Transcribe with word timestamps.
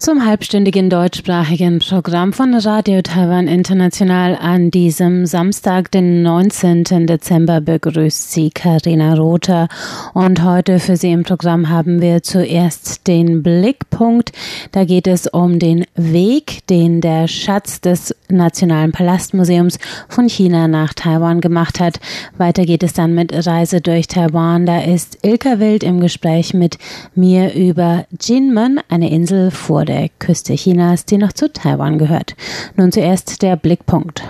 Zum 0.00 0.24
halbstündigen 0.24 0.88
deutschsprachigen 0.88 1.78
Programm 1.78 2.32
von 2.32 2.54
Radio 2.54 3.02
Taiwan 3.02 3.48
International 3.48 4.34
an 4.34 4.70
diesem 4.70 5.26
Samstag, 5.26 5.90
den 5.90 6.22
19. 6.22 7.06
Dezember, 7.06 7.60
begrüßt 7.60 8.32
Sie 8.32 8.48
Karina 8.48 9.12
Rother. 9.12 9.68
Und 10.14 10.42
heute 10.42 10.78
für 10.78 10.96
Sie 10.96 11.12
im 11.12 11.22
Programm 11.22 11.68
haben 11.68 12.00
wir 12.00 12.22
zuerst 12.22 13.06
den 13.08 13.42
Blickpunkt. 13.42 14.32
Da 14.72 14.86
geht 14.86 15.06
es 15.06 15.26
um 15.26 15.58
den 15.58 15.84
Weg, 15.96 16.66
den 16.68 17.02
der 17.02 17.28
Schatz 17.28 17.82
des 17.82 18.16
Nationalen 18.30 18.92
Palastmuseums 18.92 19.78
von 20.08 20.30
China 20.30 20.66
nach 20.66 20.94
Taiwan 20.94 21.42
gemacht 21.42 21.78
hat. 21.78 22.00
Weiter 22.38 22.64
geht 22.64 22.82
es 22.82 22.94
dann 22.94 23.14
mit 23.14 23.46
Reise 23.46 23.82
durch 23.82 24.06
Taiwan. 24.06 24.64
Da 24.64 24.80
ist 24.80 25.18
Ilka 25.20 25.58
Wild 25.58 25.82
im 25.82 26.00
Gespräch 26.00 26.54
mit 26.54 26.78
mir 27.14 27.52
über 27.52 28.06
Jinmen, 28.18 28.80
eine 28.88 29.10
Insel 29.10 29.50
vor 29.50 29.89
der 29.90 30.08
Küste 30.20 30.54
Chinas, 30.54 31.04
die 31.04 31.18
noch 31.18 31.32
zu 31.32 31.52
Taiwan 31.52 31.98
gehört. 31.98 32.36
Nun 32.76 32.92
zuerst 32.92 33.42
der 33.42 33.56
Blickpunkt. 33.56 34.22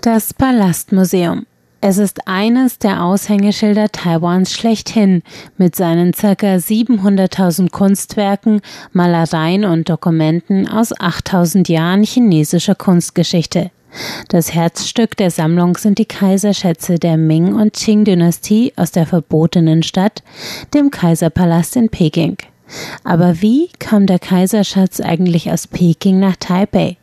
Das 0.00 0.32
Palastmuseum. 0.32 1.44
Es 1.80 1.98
ist 1.98 2.26
eines 2.26 2.78
der 2.78 3.04
Aushängeschilder 3.04 3.90
Taiwans 3.92 4.52
schlechthin 4.52 5.22
mit 5.58 5.76
seinen 5.76 6.12
ca. 6.12 6.32
700.000 6.34 7.70
Kunstwerken, 7.70 8.62
Malereien 8.92 9.64
und 9.64 9.88
Dokumenten 9.88 10.66
aus 10.66 10.98
8000 10.98 11.68
Jahren 11.68 12.02
chinesischer 12.02 12.74
Kunstgeschichte. 12.74 13.70
Das 14.28 14.52
Herzstück 14.54 15.16
der 15.16 15.30
Sammlung 15.30 15.76
sind 15.76 15.98
die 15.98 16.06
Kaiserschätze 16.06 16.98
der 16.98 17.16
Ming- 17.16 17.54
und 17.54 17.72
Qing-Dynastie 17.72 18.72
aus 18.76 18.92
der 18.92 19.06
verbotenen 19.06 19.82
Stadt, 19.82 20.22
dem 20.74 20.90
Kaiserpalast 20.90 21.76
in 21.76 21.88
Peking. 21.88 22.36
Aber 23.04 23.40
wie 23.40 23.68
kam 23.78 24.06
der 24.06 24.18
Kaiserschatz 24.18 25.00
eigentlich 25.00 25.50
aus 25.50 25.66
Peking 25.66 26.20
nach 26.20 26.36
Taipei? 26.36 26.96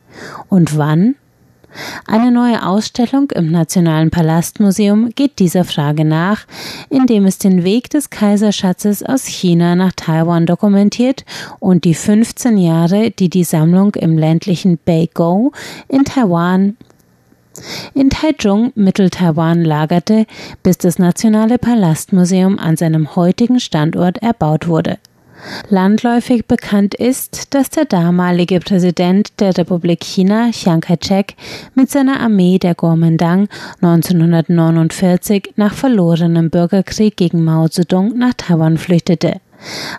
Und 0.49 0.77
wann? 0.77 1.15
Eine 2.07 2.31
neue 2.31 2.65
Ausstellung 2.65 3.31
im 3.31 3.51
Nationalen 3.51 4.09
Palastmuseum 4.09 5.09
geht 5.15 5.39
dieser 5.39 5.63
Frage 5.63 6.05
nach, 6.05 6.45
indem 6.89 7.25
es 7.25 7.37
den 7.37 7.63
Weg 7.63 7.89
des 7.89 8.09
Kaiserschatzes 8.09 9.03
aus 9.03 9.25
China 9.25 9.75
nach 9.75 9.91
Taiwan 9.95 10.45
dokumentiert 10.45 11.25
und 11.59 11.83
die 11.83 11.93
15 11.93 12.57
Jahre, 12.57 13.11
die 13.11 13.29
die 13.29 13.43
Sammlung 13.43 13.95
im 13.95 14.17
ländlichen 14.17 14.79
Beigou 14.83 15.51
in 15.87 16.05
Taiwan 16.05 16.77
in 17.93 18.09
Taichung, 18.09 18.73
Mittel-Taiwan, 18.75 19.63
lagerte, 19.63 20.25
bis 20.61 20.77
das 20.77 20.99
Nationale 20.99 21.57
Palastmuseum 21.57 22.59
an 22.59 22.75
seinem 22.75 23.15
heutigen 23.15 23.61
Standort 23.61 24.17
erbaut 24.17 24.67
wurde. 24.67 24.97
Landläufig 25.69 26.45
bekannt 26.45 26.95
ist, 26.95 27.53
dass 27.53 27.69
der 27.69 27.85
damalige 27.85 28.59
Präsident 28.59 29.39
der 29.39 29.57
Republik 29.57 30.03
China, 30.03 30.51
Chiang 30.51 30.81
Kai-shek, 30.81 31.35
mit 31.73 31.89
seiner 31.89 32.19
Armee 32.19 32.59
der 32.59 32.75
Kuomintang 32.75 33.47
1949 33.81 35.53
nach 35.55 35.73
verlorenem 35.73 36.49
Bürgerkrieg 36.49 37.17
gegen 37.17 37.43
Mao 37.43 37.67
Zedong 37.67 38.17
nach 38.17 38.33
Taiwan 38.33 38.77
flüchtete. 38.77 39.41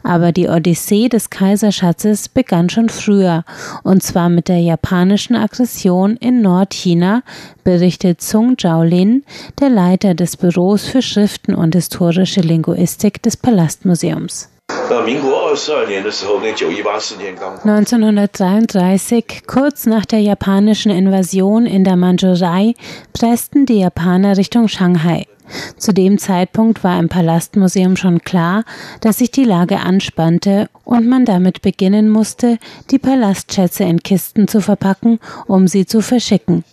Aber 0.02 0.32
die 0.32 0.48
Odyssee 0.48 1.08
des 1.08 1.30
Kaiserschatzes 1.30 2.28
begann 2.28 2.68
schon 2.68 2.88
früher, 2.88 3.44
und 3.82 4.02
zwar 4.02 4.28
mit 4.28 4.48
der 4.48 4.58
japanischen 4.58 5.34
Aggression 5.34 6.16
in 6.16 6.42
Nordchina, 6.42 7.22
berichtet 7.64 8.22
Sung 8.22 8.56
Zhaolin, 8.58 9.24
der 9.60 9.70
Leiter 9.70 10.14
des 10.14 10.36
Büros 10.36 10.86
für 10.86 11.02
Schriften 11.02 11.54
und 11.54 11.74
historische 11.74 12.40
Linguistik 12.40 13.22
des 13.22 13.36
Palastmuseums. 13.36 14.48
1933, 17.64 19.42
kurz 19.46 19.86
nach 19.86 20.04
der 20.06 20.20
japanischen 20.20 20.92
Invasion 20.92 21.66
in 21.66 21.82
der 21.82 21.96
Mandschurei, 21.96 22.74
pressten 23.12 23.66
die 23.66 23.80
Japaner 23.80 24.36
Richtung 24.36 24.68
Shanghai. 24.68 25.26
Zu 25.76 25.92
dem 25.92 26.18
Zeitpunkt 26.18 26.84
war 26.84 27.00
im 27.00 27.08
Palastmuseum 27.08 27.96
schon 27.96 28.20
klar, 28.20 28.64
dass 29.00 29.18
sich 29.18 29.32
die 29.32 29.44
Lage 29.44 29.80
anspannte 29.80 30.68
und 30.84 31.08
man 31.08 31.24
damit 31.24 31.62
beginnen 31.62 32.08
musste, 32.08 32.58
die 32.90 32.98
Palastschätze 32.98 33.82
in 33.84 34.02
Kisten 34.02 34.46
zu 34.46 34.60
verpacken, 34.60 35.18
um 35.46 35.66
sie 35.66 35.86
zu 35.86 36.00
verschicken. 36.00 36.64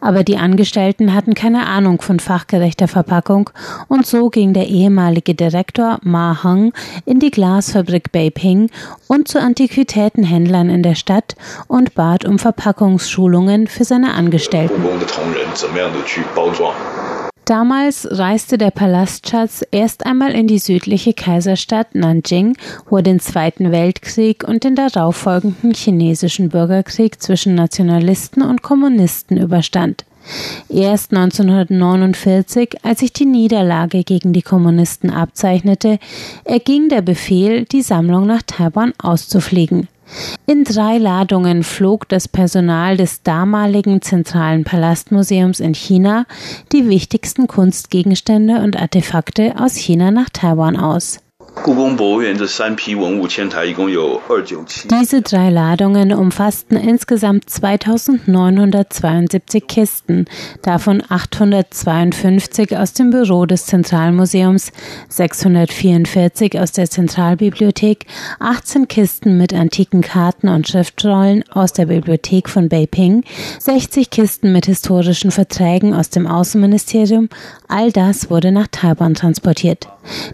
Aber 0.00 0.24
die 0.24 0.36
Angestellten 0.36 1.14
hatten 1.14 1.34
keine 1.34 1.66
Ahnung 1.66 2.00
von 2.00 2.20
fachgerechter 2.20 2.88
Verpackung 2.88 3.50
und 3.88 4.06
so 4.06 4.30
ging 4.30 4.52
der 4.52 4.66
ehemalige 4.66 5.34
Direktor 5.34 5.98
Ma 6.02 6.42
Heng 6.42 6.72
in 7.04 7.20
die 7.20 7.30
Glasfabrik 7.30 8.12
Beiping 8.12 8.70
und 9.06 9.28
zu 9.28 9.40
Antiquitätenhändlern 9.40 10.70
in 10.70 10.82
der 10.82 10.94
Stadt 10.94 11.36
und 11.66 11.94
bat 11.94 12.24
um 12.24 12.38
Verpackungsschulungen 12.38 13.66
für 13.66 13.84
seine 13.84 14.14
Angestellten. 14.14 14.82
Damals 17.48 18.06
reiste 18.10 18.58
der 18.58 18.70
Palastschatz 18.70 19.64
erst 19.70 20.04
einmal 20.04 20.32
in 20.32 20.48
die 20.48 20.58
südliche 20.58 21.14
Kaiserstadt 21.14 21.94
Nanjing, 21.94 22.58
wo 22.90 22.98
er 22.98 23.02
den 23.02 23.20
Zweiten 23.20 23.72
Weltkrieg 23.72 24.44
und 24.44 24.64
den 24.64 24.74
darauffolgenden 24.74 25.72
chinesischen 25.72 26.50
Bürgerkrieg 26.50 27.22
zwischen 27.22 27.54
Nationalisten 27.54 28.42
und 28.42 28.60
Kommunisten 28.60 29.38
überstand. 29.38 30.04
Erst 30.68 31.14
1949, 31.14 32.84
als 32.84 33.00
sich 33.00 33.14
die 33.14 33.24
Niederlage 33.24 34.04
gegen 34.04 34.34
die 34.34 34.42
Kommunisten 34.42 35.08
abzeichnete, 35.08 35.98
erging 36.44 36.90
der 36.90 37.00
Befehl, 37.00 37.64
die 37.64 37.80
Sammlung 37.80 38.26
nach 38.26 38.42
Taiwan 38.42 38.92
auszufliegen. 38.98 39.88
In 40.46 40.64
drei 40.64 40.98
Ladungen 40.98 41.62
flog 41.62 42.08
das 42.08 42.28
Personal 42.28 42.96
des 42.96 43.22
damaligen 43.22 44.00
Zentralen 44.02 44.64
Palastmuseums 44.64 45.60
in 45.60 45.74
China 45.74 46.24
die 46.72 46.88
wichtigsten 46.88 47.46
Kunstgegenstände 47.46 48.62
und 48.62 48.76
Artefakte 48.76 49.54
aus 49.58 49.74
China 49.74 50.10
nach 50.10 50.30
Taiwan 50.30 50.76
aus. 50.76 51.20
Diese 54.90 55.22
drei 55.22 55.50
Ladungen 55.50 56.12
umfassten 56.12 56.76
insgesamt 56.76 57.50
2972 57.50 59.66
Kisten, 59.66 60.26
davon 60.62 61.02
852 61.08 62.76
aus 62.76 62.92
dem 62.92 63.10
Büro 63.10 63.46
des 63.46 63.66
Zentralmuseums, 63.66 64.72
644 65.08 66.60
aus 66.60 66.72
der 66.72 66.90
Zentralbibliothek, 66.90 68.06
18 68.40 68.88
Kisten 68.88 69.38
mit 69.38 69.52
antiken 69.52 70.02
Karten 70.02 70.48
und 70.48 70.68
Schriftrollen 70.68 71.44
aus 71.50 71.72
der 71.72 71.86
Bibliothek 71.86 72.48
von 72.48 72.68
Beiping, 72.68 73.24
60 73.58 74.10
Kisten 74.10 74.52
mit 74.52 74.66
historischen 74.66 75.30
Verträgen 75.30 75.94
aus 75.94 76.10
dem 76.10 76.26
Außenministerium, 76.26 77.28
all 77.68 77.92
das 77.92 78.30
wurde 78.30 78.52
nach 78.52 78.68
Taiwan 78.70 79.14
transportiert. 79.14 79.88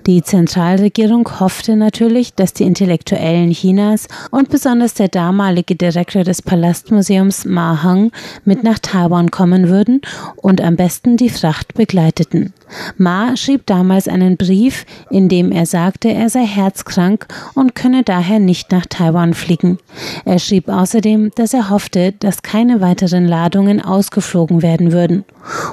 Die 0.07 0.23
Zentralregierung 0.23 1.41
hoffte 1.41 1.77
natürlich, 1.77 2.35
dass 2.35 2.53
die 2.53 2.65
Intellektuellen 2.65 3.51
Chinas 3.51 4.09
und 4.31 4.51
besonders 4.51 4.95
der 4.95 5.09
damalige 5.09 5.77
Direktor 5.77 6.25
des 6.25 6.43
Palastmuseums 6.43 7.45
Ma 7.45 7.83
Heng 7.83 8.11
mit 8.45 8.63
nach 8.63 8.79
Taiwan 8.79 9.31
kommen 9.31 9.69
würden 9.69 10.01
und 10.37 10.61
am 10.61 10.77
besten 10.77 11.17
die 11.17 11.31
Fracht 11.31 11.75
begleiteten. 11.75 12.53
Ma 12.97 13.37
schrieb 13.37 13.67
damals 13.67 14.09
einen 14.09 14.37
Brief, 14.37 14.87
in 15.11 15.29
dem 15.29 15.53
er 15.53 15.67
sagte, 15.67 16.09
er 16.11 16.29
sei 16.29 16.45
herzkrank 16.45 17.27
und 17.55 17.75
könne 17.75 18.03
daher 18.03 18.39
nicht 18.39 18.73
nach 18.73 18.87
Taiwan 18.87 19.35
fliegen. 19.35 19.79
Er 20.25 20.39
schrieb 20.39 20.69
außerdem, 20.69 21.31
dass 21.37 21.55
er 21.55 21.71
hoffte, 21.71 22.13
dass 22.13 22.43
keine 22.43 22.81
weiteren 22.81 23.27
Ladungen 23.27 23.81
ausgeflogen 23.81 24.63
werden 24.63 24.93
würden. 24.93 25.25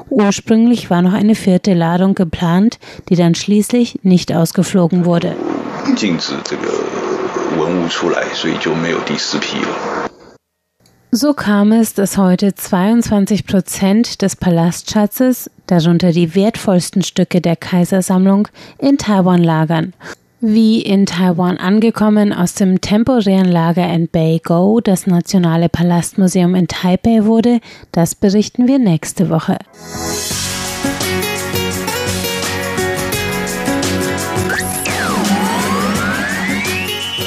Ursprünglich 0.09 0.89
war 0.89 1.01
noch 1.01 1.13
eine 1.13 1.35
vierte 1.35 1.73
Ladung 1.73 2.15
geplant, 2.15 2.79
die 3.09 3.15
dann 3.15 3.35
schließlich 3.35 3.99
nicht 4.03 4.33
ausgeflogen 4.33 5.05
wurde. 5.05 5.35
So 11.13 11.33
kam 11.33 11.73
es, 11.73 11.93
dass 11.93 12.17
heute 12.17 12.55
22 12.55 13.45
Prozent 13.45 14.21
des 14.21 14.37
Palastschatzes, 14.37 15.51
darunter 15.67 16.13
die 16.13 16.35
wertvollsten 16.35 17.01
Stücke 17.01 17.41
der 17.41 17.57
Kaisersammlung, 17.57 18.47
in 18.79 18.97
Taiwan 18.97 19.43
lagern. 19.43 19.93
Wie 20.39 20.81
in 20.81 21.05
Taiwan 21.05 21.57
angekommen 21.57 22.31
aus 22.31 22.53
dem 22.53 22.79
temporären 22.79 23.51
Lager 23.51 23.93
in 23.93 24.07
Beigou 24.07 24.79
das 24.79 25.05
Nationale 25.05 25.67
Palastmuseum 25.67 26.55
in 26.55 26.69
Taipei 26.69 27.25
wurde, 27.25 27.59
das 27.91 28.15
berichten 28.15 28.69
wir 28.69 28.79
nächste 28.79 29.29
Woche. 29.29 29.57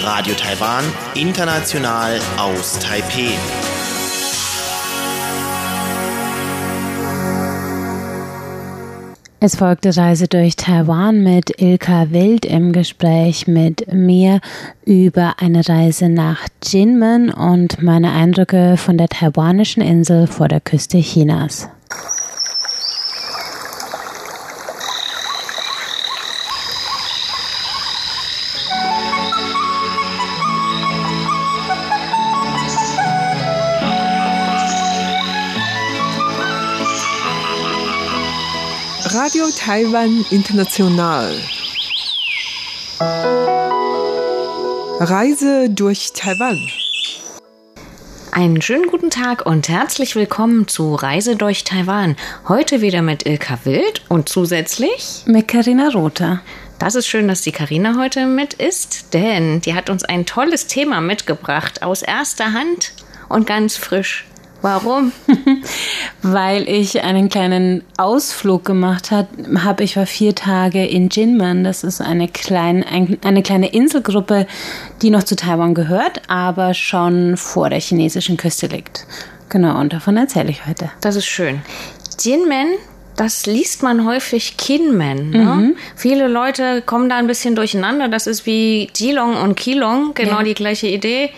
Radio 0.04 0.34
Taiwan, 0.34 0.84
international 1.14 2.18
aus 2.38 2.78
Taipeh. 2.78 3.34
Es 9.46 9.56
folgte 9.56 9.94
Reise 9.94 10.26
durch 10.26 10.56
Taiwan 10.56 11.22
mit 11.22 11.60
Ilka 11.60 12.10
Wild 12.12 12.46
im 12.46 12.72
Gespräch 12.72 13.46
mit 13.46 13.92
mir 13.92 14.40
über 14.86 15.34
eine 15.38 15.68
Reise 15.68 16.08
nach 16.08 16.48
Jinmen 16.62 17.30
und 17.30 17.82
meine 17.82 18.12
Eindrücke 18.12 18.78
von 18.78 18.96
der 18.96 19.10
taiwanischen 19.10 19.82
Insel 19.82 20.28
vor 20.28 20.48
der 20.48 20.62
Küste 20.62 20.96
Chinas. 20.96 21.68
Radio 39.14 39.44
Taiwan 39.56 40.26
International. 40.32 41.32
Reise 44.98 45.70
durch 45.70 46.12
Taiwan. 46.14 46.58
Einen 48.32 48.60
schönen 48.60 48.88
guten 48.88 49.10
Tag 49.10 49.46
und 49.46 49.68
herzlich 49.68 50.16
willkommen 50.16 50.66
zu 50.66 50.96
Reise 50.96 51.36
durch 51.36 51.62
Taiwan. 51.62 52.16
Heute 52.48 52.80
wieder 52.80 53.02
mit 53.02 53.24
Ilka 53.24 53.60
Wild 53.62 54.02
und 54.08 54.28
zusätzlich 54.28 55.22
mit 55.26 55.46
Karina 55.46 55.90
Rother. 55.90 56.40
Das 56.80 56.96
ist 56.96 57.06
schön, 57.06 57.28
dass 57.28 57.42
die 57.42 57.52
Karina 57.52 57.94
heute 57.96 58.26
mit 58.26 58.54
ist, 58.54 59.14
denn 59.14 59.60
die 59.60 59.74
hat 59.74 59.90
uns 59.90 60.02
ein 60.02 60.26
tolles 60.26 60.66
Thema 60.66 61.00
mitgebracht 61.00 61.84
aus 61.84 62.02
erster 62.02 62.52
Hand 62.52 62.94
und 63.28 63.46
ganz 63.46 63.76
frisch. 63.76 64.24
Warum? 64.64 65.12
Weil 66.22 66.66
ich 66.70 67.02
einen 67.02 67.28
kleinen 67.28 67.84
Ausflug 67.98 68.64
gemacht 68.64 69.10
habe. 69.10 69.28
Ich 69.84 69.98
war 69.98 70.06
vier 70.06 70.34
Tage 70.34 70.86
in 70.86 71.10
Jinmen. 71.10 71.64
Das 71.64 71.84
ist 71.84 72.00
eine, 72.00 72.28
klein, 72.28 72.82
eine 73.22 73.42
kleine 73.42 73.74
Inselgruppe, 73.74 74.46
die 75.02 75.10
noch 75.10 75.24
zu 75.24 75.36
Taiwan 75.36 75.74
gehört, 75.74 76.22
aber 76.28 76.72
schon 76.72 77.36
vor 77.36 77.68
der 77.68 77.78
chinesischen 77.78 78.38
Küste 78.38 78.68
liegt. 78.68 79.06
Genau, 79.50 79.78
und 79.78 79.92
davon 79.92 80.16
erzähle 80.16 80.48
ich 80.48 80.66
heute. 80.66 80.90
Das 81.02 81.14
ist 81.14 81.26
schön. 81.26 81.60
Jinmen 82.22 82.68
das 83.16 83.46
liest 83.46 83.84
man 83.84 84.06
häufig 84.06 84.56
Kinmen. 84.56 85.30
Ne? 85.30 85.38
Mhm. 85.44 85.76
Viele 85.94 86.26
Leute 86.26 86.82
kommen 86.82 87.08
da 87.08 87.16
ein 87.16 87.28
bisschen 87.28 87.54
durcheinander. 87.54 88.08
Das 88.08 88.26
ist 88.26 88.44
wie 88.44 88.90
Jilong 88.96 89.36
und 89.36 89.54
Kilong, 89.56 90.14
genau 90.14 90.38
ja. 90.38 90.42
die 90.42 90.54
gleiche 90.54 90.88
Idee. 90.88 91.30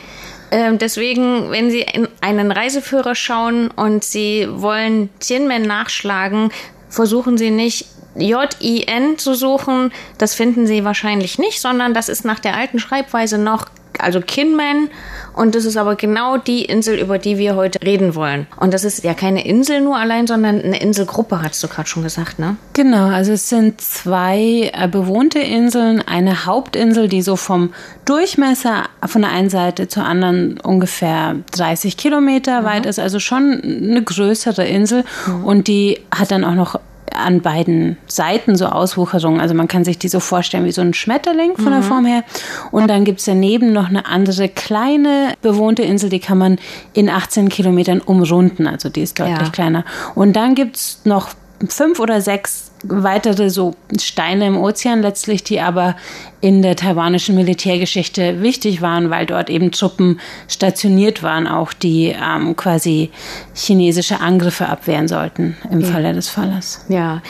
Ähm, 0.51 0.79
deswegen, 0.79 1.51
wenn 1.51 1.71
Sie 1.71 1.81
in 1.81 2.09
einen 2.21 2.53
Reiseführer 2.53 3.15
schauen 3.15 3.71
und 3.71 4.05
Sie 4.05 4.47
wollen 4.49 5.11
Tianmen 5.19 5.63
nachschlagen, 5.63 6.51
versuchen 6.89 7.37
Sie 7.37 7.51
nicht 7.51 7.87
J-I-N 8.17 9.19
zu 9.19 9.35
suchen. 9.35 9.93
Das 10.19 10.35
finden 10.35 10.67
Sie 10.67 10.85
wahrscheinlich 10.85 11.39
nicht, 11.39 11.61
sondern 11.61 11.95
das 11.95 12.09
ist 12.09 12.25
nach 12.25 12.39
der 12.39 12.57
alten 12.57 12.79
Schreibweise 12.79 13.39
noch 13.39 13.67
also 13.99 14.21
Kinmen. 14.21 14.91
Und 15.33 15.55
das 15.55 15.65
ist 15.65 15.77
aber 15.77 15.97
genau 15.97 16.39
die 16.39 16.65
Insel, 16.65 16.99
über 16.99 17.19
die 17.19 17.37
wir 17.37 17.57
heute 17.57 17.79
reden 17.85 18.15
wollen. 18.15 18.47
Und 18.59 18.73
das 18.73 18.85
ist 18.85 19.05
ja 19.05 19.13
keine 19.13 19.47
Insel 19.47 19.81
nur 19.81 19.97
allein, 19.97 20.27
sondern 20.27 20.63
eine 20.63 20.81
Inselgruppe, 20.81 21.43
hast 21.43 21.63
du 21.63 21.69
gerade 21.69 21.89
schon 21.89 22.03
gesagt, 22.03 22.39
ne? 22.39 22.57
Genau, 22.73 23.07
also 23.07 23.33
es 23.33 23.49
sind 23.49 23.81
zwei 23.81 24.71
äh, 24.73 24.89
bewohnte 24.89 25.39
Inseln, 25.39 26.01
eine 26.01 26.47
Hauptinsel, 26.47 27.09
die 27.09 27.21
so 27.21 27.37
vom 27.37 27.75
Durchmesser 28.07 28.85
von 29.05 29.23
der 29.23 29.31
einen 29.33 29.51
Seite 29.51 29.89
zur 29.89 30.05
anderen 30.05 30.59
ungefähr 30.61 31.37
30 31.53 31.97
Kilometer 31.97 32.63
mhm. 32.63 32.65
weit 32.65 32.87
ist, 32.87 32.99
also 32.99 33.21
schon 33.21 33.61
eine 33.63 34.03
größere 34.03 34.67
Insel. 34.67 35.05
Mhm. 35.27 35.45
Und 35.45 35.69
die 35.69 36.01
hat 36.11 36.31
dann 36.31 36.45
auch 36.45 36.55
noch 36.55 36.81
an 37.17 37.41
beiden 37.41 37.97
Seiten 38.07 38.57
so 38.57 38.67
Auswucherungen. 38.67 39.41
Also 39.41 39.55
man 39.55 39.69
kann 39.69 39.85
sich 39.85 39.99
die 39.99 40.09
so 40.09 40.21
vorstellen 40.21 40.65
wie 40.65 40.73
so 40.73 40.81
ein 40.81 40.95
Schmetterling 40.95 41.57
von 41.57 41.71
der 41.71 41.81
mhm. 41.81 41.85
Form 41.85 42.05
her. 42.07 42.25
Und 42.71 42.89
dann 42.89 43.05
gibt 43.05 43.21
es 43.21 43.27
daneben 43.27 43.73
noch 43.73 43.89
eine 43.89 44.07
andere 44.07 44.49
kleine 44.49 45.35
bewohnte 45.43 45.83
Insel, 45.83 46.11
die 46.11 46.21
kann 46.21 46.39
man 46.39 46.59
in 46.93 47.09
18 47.09 47.49
Kilometern 47.49 48.01
umrunden. 48.01 48.67
Also 48.67 48.89
die 48.89 49.03
ist 49.03 49.19
deutlich 49.19 49.39
ja. 49.39 49.51
kleiner. 49.51 49.85
Und 50.15 50.35
dann 50.35 50.55
gibt 50.55 50.77
es 50.77 51.01
noch 51.05 51.31
fünf 51.69 52.01
oder 52.01 52.21
sechs 52.21 52.66
weitere 52.85 53.51
so 53.51 53.75
Steine 54.01 54.47
im 54.47 54.57
Ozean 54.59 55.03
letztlich, 55.03 55.43
die 55.43 55.61
aber 55.61 55.97
in 56.41 56.63
der 56.63 56.77
taiwanischen 56.77 57.35
Militärgeschichte 57.35 58.43
wichtig 58.43 58.83
waren, 58.83 59.11
weil 59.11 59.27
dort 59.27 59.51
eben 59.51 59.73
Truppen 59.73 60.21
stationiert 60.49 61.23
waren, 61.23 61.47
auch 61.47 61.73
die 61.73 62.09
ähm, 62.09 62.55
quasi 62.57 63.11
chinesische 63.55 64.21
Angriffe 64.21 64.69
abwehren 64.69 65.09
sollten 65.09 65.57
im 65.71 65.81
ja. 65.81 65.89
Falle 65.89 66.13
des 66.13 66.29
Falles. 66.29 66.85
Ja, 66.89 67.23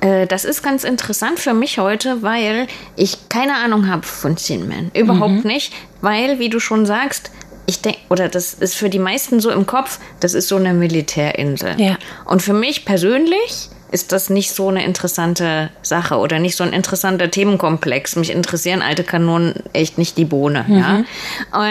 äh, 0.00 0.26
das 0.26 0.44
ist 0.44 0.62
ganz 0.62 0.84
interessant 0.84 1.38
für 1.38 1.54
mich 1.54 1.78
heute, 1.78 2.22
weil 2.22 2.66
ich 2.96 3.28
keine 3.28 3.56
Ahnung 3.56 3.88
habe 3.88 4.04
von 4.04 4.36
Xinmen. 4.36 4.90
Überhaupt 4.94 5.44
mhm. 5.44 5.50
nicht, 5.50 5.72
weil, 6.00 6.38
wie 6.38 6.48
du 6.48 6.60
schon 6.60 6.86
sagst, 6.86 7.30
ich 7.66 7.80
denke, 7.80 7.98
oder 8.10 8.28
das 8.28 8.54
ist 8.54 8.74
für 8.74 8.90
die 8.90 8.98
meisten 8.98 9.40
so 9.40 9.50
im 9.50 9.66
Kopf, 9.66 9.98
das 10.20 10.34
ist 10.34 10.48
so 10.48 10.56
eine 10.56 10.74
Militärinsel. 10.74 11.80
Ja. 11.80 11.96
Und 12.24 12.42
für 12.42 12.52
mich 12.52 12.84
persönlich 12.84 13.70
ist 13.94 14.10
das 14.10 14.28
nicht 14.28 14.50
so 14.50 14.68
eine 14.68 14.84
interessante 14.84 15.70
Sache 15.80 16.16
oder 16.16 16.40
nicht 16.40 16.56
so 16.56 16.64
ein 16.64 16.72
interessanter 16.72 17.30
Themenkomplex. 17.30 18.16
Mich 18.16 18.30
interessieren 18.30 18.82
alte 18.82 19.04
Kanonen 19.04 19.54
echt 19.72 19.98
nicht 19.98 20.18
die 20.18 20.24
Bohne. 20.24 20.64
Mhm. 20.66 20.76
Ja? 20.76 21.04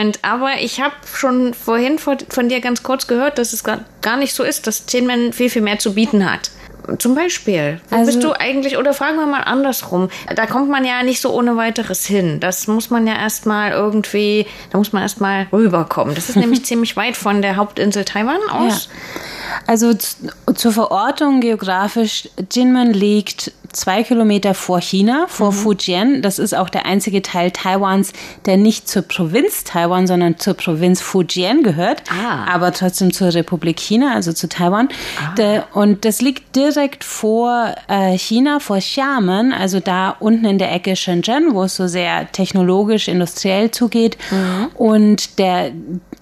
Und 0.02 0.20
aber 0.22 0.54
ich 0.62 0.80
habe 0.80 0.96
schon 1.14 1.54
vorhin 1.54 2.00
von 2.00 2.48
dir 2.48 2.62
ganz 2.62 2.81
kurz 2.81 3.08
gehört, 3.08 3.38
dass 3.38 3.52
es 3.52 3.66
gar 3.66 4.18
nicht 4.18 4.34
so 4.34 4.44
ist, 4.44 4.68
dass 4.68 4.86
Tinman 4.86 5.34
viel, 5.34 5.50
viel 5.50 5.62
mehr 5.62 5.80
zu 5.80 5.96
bieten 5.96 6.31
hat. 6.31 6.50
Zum 6.98 7.16
Beispiel. 7.16 7.80
Wo 7.90 7.96
also, 7.96 8.12
bist 8.12 8.24
du 8.24 8.34
eigentlich, 8.34 8.78
oder 8.78 8.94
fragen 8.94 9.18
wir 9.18 9.26
mal 9.26 9.42
andersrum. 9.42 10.10
Da 10.36 10.46
kommt 10.46 10.70
man 10.70 10.86
ja 10.86 11.04
nicht 11.04 11.22
so 11.22 11.34
ohne 11.34 11.56
weiteres 11.56 12.06
hin. 12.06 12.40
Das 12.40 12.68
muss 12.68 12.90
man 12.90 13.08
ja 13.08 13.16
erstmal 13.16 13.72
irgendwie, 13.72 14.46
da 14.72 14.78
muss 14.78 14.94
man 14.94 15.02
erstmal 15.02 15.48
rüberkommen. 15.52 16.16
Das 16.16 16.30
ist 16.30 16.36
nämlich 16.36 16.66
ziemlich 16.66 16.96
weit 16.98 17.16
von 17.16 17.42
der 17.42 17.56
Hauptinsel 17.56 18.06
Taiwan 18.06 18.42
aus. 18.50 18.90
Ja. 18.92 19.22
Also 19.68 19.94
zur 19.94 20.72
Verortung 20.72 21.42
geografisch, 21.42 22.30
Jinmen 22.52 22.94
liegt 22.94 23.52
zwei 23.74 24.04
Kilometer 24.04 24.54
vor 24.54 24.80
China, 24.81 25.25
vor 25.28 25.52
mhm. 25.52 25.56
Fujian. 25.56 26.22
Das 26.22 26.40
ist 26.40 26.56
auch 26.56 26.70
der 26.70 26.86
einzige 26.86 27.22
Teil 27.22 27.52
Taiwans, 27.52 28.14
der 28.46 28.58
nicht 28.58 28.88
zur 28.88 29.02
Provinz 29.02 29.63
Taiwan, 29.63 30.08
sondern 30.08 30.39
zur 30.39 30.53
Provinz 30.53 31.01
Fujian 31.01 31.63
gehört, 31.63 32.03
ah. 32.10 32.46
aber 32.46 32.72
trotzdem 32.72 33.12
zur 33.12 33.34
Republik 33.34 33.80
China, 33.80 34.13
also 34.13 34.32
zu 34.34 34.48
Taiwan. 34.48 34.89
Ah. 35.20 35.63
und 35.74 36.06
das 36.06 36.22
liegt 36.22 36.56
direkt 36.56 37.03
vor 37.03 37.75
äh, 37.88 38.18
China, 38.18 38.60
vor 38.60 38.77
Xiamen, 38.77 39.51
also 39.51 39.80
da 39.80 40.15
unten 40.20 40.46
in 40.46 40.58
der 40.58 40.72
Ecke 40.72 40.96
Shenzhen, 40.96 41.53
wo 41.53 41.63
es 41.63 41.75
so 41.75 41.88
sehr 41.88 42.32
technologisch, 42.32 43.08
industriell 43.08 43.72
zugeht. 43.72 44.18
Mhm. 44.32 44.70
Und 44.75 45.39
der 45.39 45.72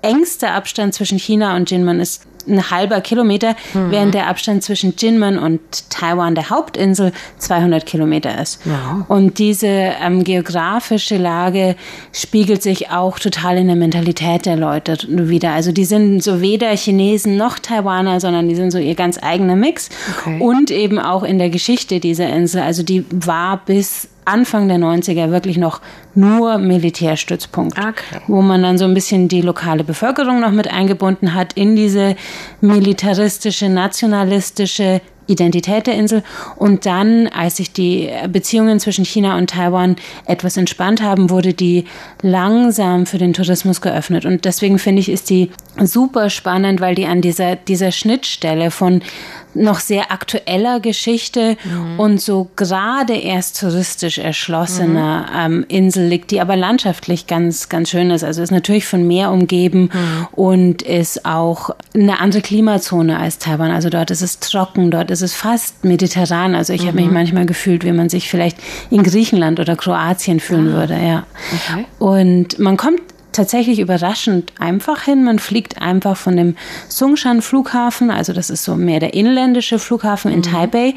engste 0.01 0.51
Abstand 0.51 0.93
zwischen 0.93 1.19
China 1.19 1.55
und 1.55 1.69
Jinmen 1.69 1.99
ist 1.99 2.25
ein 2.47 2.71
halber 2.71 3.01
Kilometer, 3.01 3.55
mhm. 3.73 3.91
während 3.91 4.13
der 4.13 4.27
Abstand 4.27 4.63
zwischen 4.63 4.93
Jinmen 4.97 5.37
und 5.37 5.59
Taiwan, 5.89 6.35
der 6.35 6.49
Hauptinsel, 6.49 7.11
200 7.37 7.85
Kilometer 7.85 8.41
ist. 8.41 8.59
Ja. 8.65 9.05
Und 9.07 9.39
diese 9.39 9.67
ähm, 9.67 10.23
geografische 10.23 11.17
Lage 11.17 11.75
spiegelt 12.13 12.61
sich 12.63 12.89
auch 12.91 13.19
total 13.19 13.57
in 13.57 13.67
der 13.67 13.75
Mentalität 13.75 14.45
der 14.45 14.57
Leute 14.57 14.97
wieder. 15.07 15.51
Also 15.51 15.71
die 15.71 15.85
sind 15.85 16.21
so 16.23 16.41
weder 16.41 16.75
Chinesen 16.75 17.37
noch 17.37 17.59
Taiwaner, 17.59 18.19
sondern 18.19 18.49
die 18.49 18.55
sind 18.55 18.71
so 18.71 18.77
ihr 18.77 18.95
ganz 18.95 19.17
eigener 19.21 19.55
Mix. 19.55 19.89
Okay. 20.17 20.39
Und 20.39 20.71
eben 20.71 20.99
auch 20.99 21.23
in 21.23 21.39
der 21.39 21.49
Geschichte 21.49 21.99
dieser 21.99 22.29
Insel. 22.29 22.61
Also 22.61 22.83
die 22.83 23.05
war 23.11 23.63
bis 23.65 24.07
Anfang 24.25 24.67
der 24.67 24.77
90er 24.77 25.31
wirklich 25.31 25.57
noch 25.57 25.81
nur 26.13 26.57
Militärstützpunkt, 26.57 27.77
okay. 27.77 28.21
wo 28.27 28.41
man 28.41 28.61
dann 28.61 28.77
so 28.77 28.85
ein 28.85 28.93
bisschen 28.93 29.27
die 29.27 29.41
lokale 29.41 29.83
Bevölkerung 29.83 30.39
noch 30.39 30.51
mit 30.51 30.71
eingebunden 30.71 31.33
hat 31.33 31.53
in 31.53 31.75
diese 31.75 32.15
militaristische, 32.61 33.69
nationalistische 33.69 35.01
Identität 35.27 35.87
der 35.87 35.95
Insel. 35.95 36.23
Und 36.57 36.85
dann, 36.85 37.27
als 37.27 37.57
sich 37.57 37.71
die 37.71 38.09
Beziehungen 38.29 38.79
zwischen 38.79 39.05
China 39.05 39.37
und 39.37 39.49
Taiwan 39.49 39.95
etwas 40.25 40.57
entspannt 40.57 41.01
haben, 41.01 41.29
wurde 41.29 41.53
die 41.53 41.85
langsam 42.21 43.05
für 43.05 43.17
den 43.17 43.33
Tourismus 43.33 43.81
geöffnet. 43.81 44.25
Und 44.25 44.45
deswegen 44.45 44.77
finde 44.77 44.99
ich, 44.99 45.09
ist 45.09 45.29
die 45.29 45.51
super 45.77 46.29
spannend, 46.29 46.81
weil 46.81 46.95
die 46.95 47.05
an 47.05 47.21
dieser, 47.21 47.55
dieser 47.55 47.91
Schnittstelle 47.91 48.71
von 48.71 49.01
noch 49.53 49.79
sehr 49.79 50.11
aktueller 50.11 50.79
Geschichte 50.79 51.57
Mhm. 51.63 51.99
und 51.99 52.21
so 52.21 52.49
gerade 52.55 53.13
erst 53.15 53.59
touristisch 53.59 54.17
erschlossener 54.17 55.25
Mhm. 55.47 55.53
ähm, 55.53 55.65
Insel 55.67 56.07
liegt, 56.07 56.31
die 56.31 56.41
aber 56.41 56.55
landschaftlich 56.55 57.27
ganz, 57.27 57.69
ganz 57.69 57.89
schön 57.89 58.11
ist. 58.11 58.23
Also 58.23 58.41
ist 58.41 58.51
natürlich 58.51 58.85
von 58.85 59.05
Meer 59.07 59.31
umgeben 59.31 59.89
Mhm. 59.93 60.27
und 60.31 60.81
ist 60.81 61.25
auch 61.25 61.71
eine 61.93 62.19
andere 62.19 62.41
Klimazone 62.41 63.17
als 63.19 63.37
Taiwan. 63.39 63.71
Also 63.71 63.89
dort 63.89 64.11
ist 64.11 64.21
es 64.21 64.39
trocken, 64.39 64.91
dort 64.91 65.11
ist 65.11 65.21
es 65.21 65.33
fast 65.33 65.83
mediterran. 65.83 66.55
Also 66.55 66.73
ich 66.73 66.81
habe 66.87 66.99
Mhm. 66.99 67.05
mich 67.05 67.13
manchmal 67.13 67.45
gefühlt, 67.45 67.83
wie 67.83 67.91
man 67.91 68.09
sich 68.09 68.29
vielleicht 68.29 68.57
in 68.89 69.03
Griechenland 69.03 69.59
oder 69.59 69.75
Kroatien 69.75 70.39
fühlen 70.39 70.71
würde, 70.73 70.93
ja. 70.95 71.23
Ah. 71.69 71.73
Okay. 71.73 71.85
Und 71.99 72.59
man 72.59 72.77
kommt 72.77 73.01
tatsächlich 73.31 73.79
überraschend 73.79 74.53
einfach 74.59 75.03
hin. 75.03 75.23
Man 75.23 75.39
fliegt 75.39 75.81
einfach 75.81 76.17
von 76.17 76.35
dem 76.35 76.55
Sungshan 76.87 77.41
Flughafen, 77.41 78.11
also 78.11 78.33
das 78.33 78.49
ist 78.49 78.63
so 78.63 78.75
mehr 78.75 78.99
der 78.99 79.13
inländische 79.13 79.79
Flughafen 79.79 80.31
in 80.31 80.43
Taipei, 80.43 80.93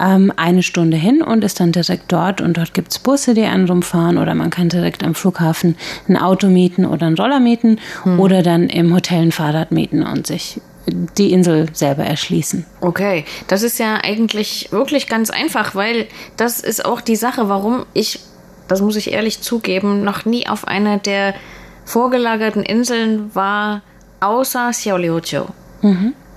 ähm, 0.00 0.32
eine 0.36 0.62
Stunde 0.62 0.96
hin 0.96 1.22
und 1.22 1.44
ist 1.44 1.60
dann 1.60 1.72
direkt 1.72 2.12
dort. 2.12 2.40
Und 2.40 2.56
dort 2.56 2.74
gibt's 2.74 2.98
Busse, 2.98 3.34
die 3.34 3.44
einen 3.44 3.68
rumfahren 3.68 4.18
oder 4.18 4.34
man 4.34 4.50
kann 4.50 4.68
direkt 4.68 5.02
am 5.04 5.14
Flughafen 5.14 5.76
ein 6.08 6.16
Auto 6.16 6.48
mieten 6.48 6.84
oder 6.84 7.06
einen 7.06 7.16
Roller 7.16 7.40
mieten 7.40 7.78
oder 8.18 8.42
dann 8.42 8.68
im 8.68 8.94
Hotel 8.94 9.22
ein 9.22 9.32
Fahrrad 9.32 9.72
mieten 9.72 10.02
und 10.02 10.26
sich 10.26 10.60
die 10.86 11.32
Insel 11.32 11.68
selber 11.72 12.04
erschließen. 12.04 12.66
Okay, 12.80 13.24
das 13.48 13.62
ist 13.62 13.78
ja 13.78 13.98
eigentlich 14.02 14.68
wirklich 14.72 15.08
ganz 15.08 15.30
einfach, 15.30 15.74
weil 15.74 16.06
das 16.36 16.60
ist 16.60 16.84
auch 16.84 17.00
die 17.00 17.16
Sache, 17.16 17.48
warum 17.48 17.86
ich, 17.94 18.20
das 18.68 18.80
muss 18.80 18.96
ich 18.96 19.12
ehrlich 19.12 19.40
zugeben, 19.40 20.02
noch 20.02 20.24
nie 20.24 20.48
auf 20.48 20.66
einer 20.66 20.98
der 20.98 21.34
vorgelagerten 21.84 22.62
Inseln 22.62 23.34
war, 23.34 23.82
außer 24.20 24.70
Xiaoliuqiu. 24.70 25.44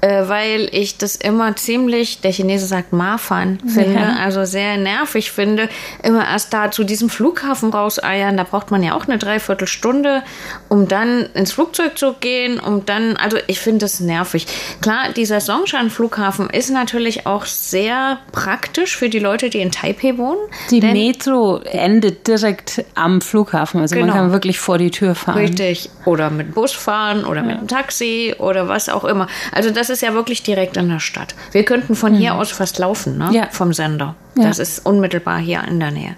Äh, 0.05 0.29
weil 0.29 0.69
ich 0.71 1.00
das 1.00 1.15
immer 1.15 1.55
ziemlich, 1.55 2.21
der 2.21 2.31
Chinese 2.31 2.67
sagt 2.67 2.93
Mafan, 2.93 3.57
finde, 3.65 3.95
Ja. 4.01 4.17
also 4.24 4.45
sehr 4.45 4.77
nervig 4.77 5.31
finde, 5.31 5.67
immer 6.03 6.27
erst 6.27 6.53
da 6.53 6.69
zu 6.69 6.83
diesem 6.83 7.09
Flughafen 7.09 7.71
rauseiern. 7.71 8.38
Da 8.38 8.43
braucht 8.43 8.69
man 8.69 8.83
ja 8.83 8.93
auch 8.93 9.07
eine 9.07 9.17
Dreiviertelstunde, 9.17 10.21
um 10.69 10.88
dann 10.88 11.25
ins 11.33 11.53
Flugzeug 11.53 11.97
zu 11.97 12.13
gehen, 12.19 12.59
um 12.59 12.85
dann, 12.85 13.17
also 13.17 13.38
ich 13.47 13.59
finde 13.59 13.79
das 13.79 14.00
nervig. 14.00 14.45
Klar, 14.79 15.09
dieser 15.15 15.41
Songshan-Flughafen 15.41 16.51
ist 16.51 16.69
natürlich 16.69 17.25
auch 17.25 17.45
sehr 17.45 18.19
praktisch 18.31 18.95
für 18.95 19.09
die 19.09 19.17
Leute, 19.17 19.50
die 19.50 19.59
in 19.62 19.71
Taipei 19.71 20.19
wohnen. 20.19 20.38
Die 20.69 20.81
Metro 20.81 21.62
endet 21.63 22.27
direkt 22.27 22.85
am 22.93 23.21
Flughafen, 23.21 23.81
also 23.81 23.95
Genau. 23.95 24.07
man 24.07 24.15
kann 24.15 24.31
wirklich 24.31 24.59
vor 24.59 24.77
die 24.77 24.91
Tür 24.91 25.15
fahren. 25.15 25.39
Richtig. 25.39 25.89
Oder 26.05 26.29
mit 26.29 26.53
Bus 26.53 26.74
fahren 26.74 27.25
oder 27.25 27.41
mit 27.41 27.57
einem 27.57 27.67
Taxi 27.67 28.35
oder 28.38 28.67
was 28.67 28.88
auch 28.88 29.03
immer. 29.03 29.25
Also 29.51 29.71
das 29.71 29.89
ist 29.89 29.94
ja 30.01 30.13
wirklich 30.13 30.43
direkt 30.43 30.77
in 30.77 30.89
der 30.89 30.99
Stadt. 30.99 31.35
Wir 31.51 31.63
könnten 31.63 31.95
von 31.95 32.13
hier 32.15 32.35
aus 32.35 32.51
fast 32.51 32.77
laufen, 32.79 33.17
ne? 33.17 33.27
Mhm. 33.27 33.33
Ja. 33.33 33.47
Vom 33.51 33.73
Sender. 33.73 34.15
Ja. 34.37 34.45
Das 34.45 34.59
ist 34.59 34.85
unmittelbar 34.85 35.39
hier 35.39 35.63
in 35.67 35.79
der 35.79 35.91
Nähe. 35.91 36.15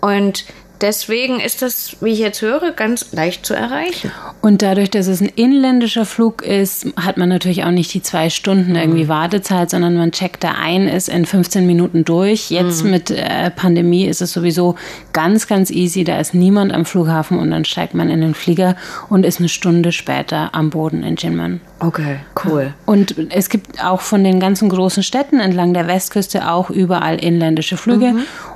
Und 0.00 0.44
deswegen 0.80 1.40
ist 1.40 1.62
das, 1.62 1.96
wie 2.00 2.10
ich 2.10 2.18
jetzt 2.18 2.42
höre, 2.42 2.72
ganz 2.72 3.12
leicht 3.12 3.44
zu 3.46 3.54
erreichen. 3.54 4.10
Und 4.40 4.62
dadurch, 4.62 4.90
dass 4.90 5.06
es 5.06 5.20
ein 5.20 5.30
inländischer 5.34 6.04
Flug 6.04 6.42
ist, 6.42 6.86
hat 6.96 7.16
man 7.16 7.28
natürlich 7.28 7.64
auch 7.64 7.70
nicht 7.70 7.92
die 7.94 8.02
zwei 8.02 8.30
Stunden 8.30 8.74
irgendwie 8.74 9.08
Wartezeit, 9.08 9.70
sondern 9.70 9.96
man 9.96 10.12
checkt 10.12 10.44
da 10.44 10.52
ein, 10.60 10.88
ist 10.88 11.08
in 11.08 11.26
15 11.26 11.66
Minuten 11.66 12.04
durch. 12.04 12.50
Jetzt 12.50 12.84
mit 12.84 13.10
äh, 13.10 13.50
Pandemie 13.50 14.06
ist 14.06 14.22
es 14.22 14.32
sowieso 14.32 14.76
ganz, 15.12 15.46
ganz 15.46 15.70
easy. 15.70 16.04
Da 16.04 16.18
ist 16.18 16.34
niemand 16.34 16.72
am 16.72 16.84
Flughafen 16.84 17.38
und 17.38 17.50
dann 17.50 17.64
steigt 17.64 17.94
man 17.94 18.10
in 18.10 18.20
den 18.20 18.34
Flieger 18.34 18.76
und 19.08 19.26
ist 19.26 19.38
eine 19.38 19.48
Stunde 19.48 19.92
später 19.92 20.54
am 20.54 20.70
Boden 20.70 21.02
in 21.02 21.16
Jinmen. 21.16 21.60
Okay, 21.80 22.20
cool. 22.44 22.74
Und 22.86 23.14
es 23.30 23.48
gibt 23.48 23.82
auch 23.82 24.00
von 24.00 24.22
den 24.22 24.38
ganzen 24.38 24.68
großen 24.68 25.02
Städten 25.02 25.40
entlang 25.40 25.72
der 25.72 25.86
Westküste 25.86 26.50
auch 26.50 26.70
überall 26.70 27.16
inländische 27.16 27.76
Flüge. 27.76 28.14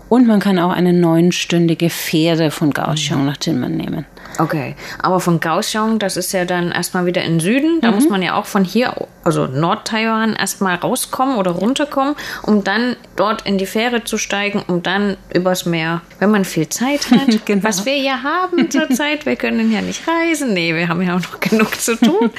Und 0.08 0.26
man 0.26 0.38
kann 0.40 0.58
auch 0.58 0.73
eine 0.73 0.92
neunstündige 0.92 1.90
Fähre 1.90 2.50
von 2.50 2.73
Kaohsiung 2.73 3.25
nach 3.25 3.37
Jinmen 3.42 3.76
nehmen. 3.76 4.04
Okay, 4.38 4.75
aber 5.00 5.20
von 5.20 5.38
Kaohsiung, 5.38 5.99
das 6.00 6.16
ist 6.16 6.32
ja 6.32 6.44
dann 6.44 6.73
erstmal 6.73 7.06
wieder 7.06 7.23
in 7.23 7.38
Süden. 7.38 7.80
Da 7.80 7.92
muss 7.92 8.08
man 8.08 8.20
ja 8.20 8.34
auch 8.34 8.46
von 8.46 8.64
hier, 8.64 8.92
also 9.23 9.46
Nord-Taiwan, 9.46 10.34
erstmal 10.34 10.75
rauskommen 10.75 11.37
oder 11.37 11.52
runterkommen, 11.52 12.16
um 12.42 12.64
dann 12.64 12.96
dort 13.14 13.42
in 13.46 13.58
die 13.58 13.66
Fähre 13.66 14.02
zu 14.02 14.18
steigen, 14.18 14.62
um 14.66 14.82
dann 14.82 15.16
übers 15.32 15.66
Meer, 15.66 16.00
wenn 16.18 16.30
man 16.32 16.44
viel 16.44 16.68
Zeit 16.68 17.11
hat, 17.12 17.46
Genau. 17.46 17.62
was 17.62 17.87
wir 17.87 17.96
ja 17.96 18.23
haben 18.25 18.70
zurzeit, 18.70 19.25
wir 19.25 19.37
können 19.37 19.70
ja 19.73 19.82
nicht 19.82 20.02
reisen. 20.08 20.52
Nee, 20.52 20.75
wir 20.75 20.88
haben 20.88 21.02
ja 21.02 21.16
auch 21.16 21.20
noch 21.20 21.38
genug 21.40 21.80
zu 21.80 21.96
tun. 21.96 22.30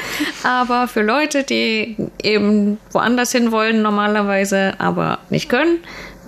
aber 0.43 0.87
für 0.89 1.01
Leute, 1.01 1.43
die 1.43 1.95
eben 2.21 2.77
woanders 2.91 3.31
hin 3.31 3.51
wollen 3.53 3.81
normalerweise, 3.81 4.73
aber 4.79 5.19
nicht 5.29 5.47
können, 5.47 5.79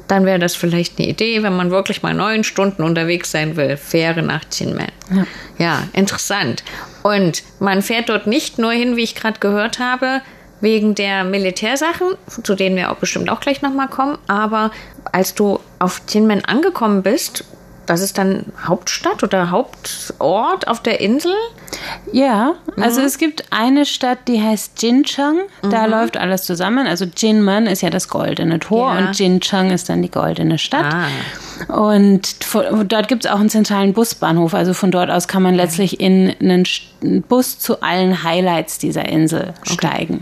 dann 0.07 0.25
wäre 0.25 0.39
das 0.39 0.55
vielleicht 0.55 0.99
eine 0.99 1.07
Idee, 1.07 1.43
wenn 1.43 1.55
man 1.55 1.71
wirklich 1.71 2.01
mal 2.01 2.13
neun 2.13 2.43
Stunden 2.43 2.83
unterwegs 2.83 3.31
sein 3.31 3.55
will. 3.55 3.77
Fähre 3.77 4.21
nach 4.21 4.43
Chinmen. 4.51 4.87
Ja. 5.13 5.25
ja, 5.57 5.83
interessant. 5.93 6.63
Und 7.03 7.43
man 7.59 7.81
fährt 7.81 8.09
dort 8.09 8.27
nicht 8.27 8.57
nur 8.57 8.71
hin, 8.71 8.95
wie 8.95 9.03
ich 9.03 9.15
gerade 9.15 9.39
gehört 9.39 9.79
habe, 9.79 10.21
wegen 10.61 10.95
der 10.95 11.23
Militärsachen, 11.23 12.15
zu 12.43 12.55
denen 12.55 12.75
wir 12.75 12.91
auch 12.91 12.97
bestimmt 12.97 13.29
auch 13.29 13.39
gleich 13.39 13.61
nochmal 13.61 13.87
kommen. 13.87 14.17
Aber 14.27 14.71
als 15.11 15.35
du 15.35 15.59
auf 15.79 16.01
Tianmen 16.01 16.43
angekommen 16.45 17.03
bist, 17.03 17.43
das 17.88 18.01
ist 18.01 18.17
dann 18.17 18.46
Hauptstadt 18.63 19.24
oder 19.24 19.50
Hauptort 19.50 20.67
auf 20.67 20.82
der 20.82 21.00
Insel? 21.01 21.34
Ja, 22.12 22.53
also 22.79 23.01
es 23.01 23.17
gibt 23.17 23.46
eine 23.51 23.86
Stadt, 23.86 24.20
die 24.27 24.41
heißt 24.41 24.82
Jincheng. 24.82 25.39
Da 25.70 25.86
läuft 25.86 26.15
alles 26.17 26.44
zusammen. 26.44 26.86
Also 26.88 27.06
Jinmen 27.15 27.65
ist 27.67 27.82
ja 27.82 27.89
das 27.89 28.08
goldene 28.08 28.60
Tor 28.60 28.94
Ja. 28.94 29.00
und 29.08 29.17
Jincheng 29.20 29.72
ist 29.72 29.89
dann 29.89 30.01
die 30.01 30.12
goldene 30.12 30.58
Stadt. 30.58 30.94
Ah. 30.94 31.08
Und 31.74 32.36
dort 32.88 33.08
gibt 33.08 33.25
es 33.25 33.32
auch 33.32 33.39
einen 33.39 33.50
zentralen 33.50 33.94
Busbahnhof. 33.94 34.53
Also 34.53 34.74
von 34.74 34.91
dort 34.91 35.10
aus 35.10 35.27
kann 35.27 35.41
man 35.44 35.56
letztlich 35.56 36.00
in 36.00 36.34
einen 36.39 36.63
Sch- 36.65 36.84
Bus 37.01 37.60
zu 37.60 37.82
allen 37.82 38.24
Highlights 38.24 38.77
dieser 38.77 39.08
Insel 39.08 39.54
steigen. 39.63 40.22